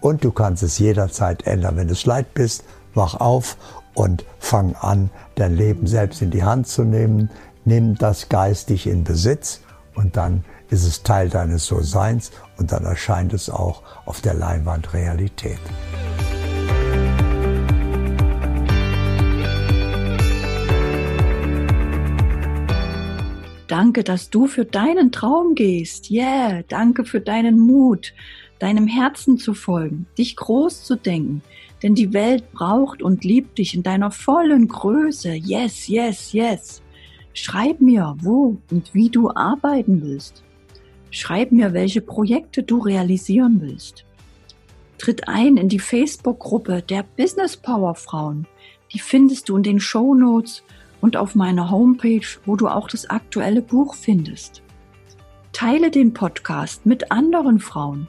Und 0.02 0.22
du 0.22 0.32
kannst 0.32 0.62
es 0.62 0.78
jederzeit 0.78 1.46
ändern. 1.46 1.76
Wenn 1.76 1.88
du 1.88 1.94
es 1.94 2.04
leid 2.04 2.34
bist, 2.34 2.64
wach 2.92 3.14
auf 3.14 3.56
und 3.94 4.24
fang 4.38 4.74
an, 4.74 5.10
dein 5.34 5.56
Leben 5.56 5.86
selbst 5.86 6.22
in 6.22 6.30
die 6.30 6.44
Hand 6.44 6.66
zu 6.66 6.84
nehmen. 6.84 7.30
Nimm 7.64 7.96
das 7.96 8.28
geistig 8.28 8.86
in 8.86 9.04
Besitz 9.04 9.60
und 9.94 10.16
dann 10.16 10.44
ist 10.70 10.84
es 10.86 11.02
Teil 11.02 11.28
deines 11.28 11.66
So-Seins 11.66 12.30
und 12.56 12.72
dann 12.72 12.84
erscheint 12.84 13.32
es 13.32 13.50
auch 13.50 13.82
auf 14.06 14.20
der 14.20 14.34
Leinwand 14.34 14.94
Realität. 14.94 15.58
Danke, 23.66 24.02
dass 24.02 24.30
du 24.30 24.48
für 24.48 24.64
deinen 24.64 25.12
Traum 25.12 25.54
gehst. 25.54 26.10
Yeah, 26.10 26.64
danke 26.66 27.04
für 27.04 27.20
deinen 27.20 27.58
Mut, 27.58 28.14
deinem 28.58 28.88
Herzen 28.88 29.38
zu 29.38 29.54
folgen, 29.54 30.06
dich 30.18 30.34
groß 30.34 30.82
zu 30.82 30.96
denken. 30.96 31.42
Denn 31.82 31.94
die 31.94 32.12
Welt 32.12 32.52
braucht 32.52 33.02
und 33.02 33.24
liebt 33.24 33.58
dich 33.58 33.74
in 33.74 33.82
deiner 33.82 34.10
vollen 34.10 34.68
Größe. 34.68 35.32
Yes, 35.32 35.88
yes, 35.88 36.32
yes. 36.32 36.82
Schreib 37.32 37.80
mir, 37.80 38.16
wo 38.20 38.58
und 38.70 38.92
wie 38.92 39.08
du 39.08 39.30
arbeiten 39.30 40.02
willst. 40.02 40.42
Schreib 41.10 41.52
mir, 41.52 41.72
welche 41.72 42.00
Projekte 42.00 42.62
du 42.62 42.78
realisieren 42.78 43.60
willst. 43.60 44.04
Tritt 44.98 45.28
ein 45.28 45.56
in 45.56 45.68
die 45.68 45.78
Facebook-Gruppe 45.78 46.82
der 46.82 47.04
Business 47.16 47.56
Power 47.56 47.94
Frauen. 47.94 48.46
Die 48.92 48.98
findest 48.98 49.48
du 49.48 49.56
in 49.56 49.62
den 49.62 49.80
Show 49.80 50.14
Notes 50.14 50.62
und 51.00 51.16
auf 51.16 51.34
meiner 51.34 51.70
Homepage, 51.70 52.26
wo 52.44 52.56
du 52.56 52.68
auch 52.68 52.88
das 52.88 53.08
aktuelle 53.08 53.62
Buch 53.62 53.94
findest. 53.94 54.62
Teile 55.52 55.90
den 55.90 56.12
Podcast 56.12 56.86
mit 56.86 57.10
anderen 57.10 57.58
Frauen. 57.58 58.08